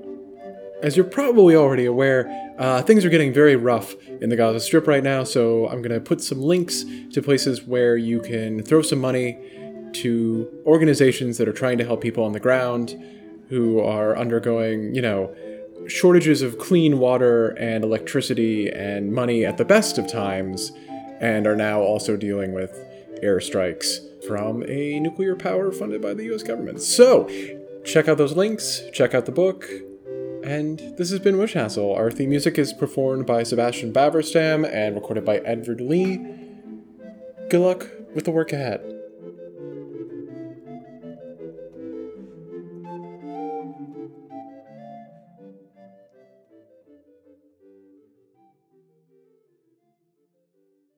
[0.83, 2.25] as you're probably already aware,
[2.59, 5.93] uh, things are getting very rough in the Gaza Strip right now, so I'm going
[5.93, 9.39] to put some links to places where you can throw some money
[9.95, 12.97] to organizations that are trying to help people on the ground
[13.49, 15.35] who are undergoing, you know,
[15.89, 20.73] shortages of clean water and electricity and money at the best of times,
[21.21, 22.73] and are now also dealing with
[23.23, 26.81] airstrikes from a nuclear power funded by the US government.
[26.81, 27.29] So,
[27.85, 29.69] check out those links, check out the book,
[30.45, 31.95] and this has been Witch Hassle.
[31.95, 36.19] Our theme music is performed by Sebastian Baverstam and recorded by Edward Lee.
[37.49, 38.94] Good luck with the work ahead.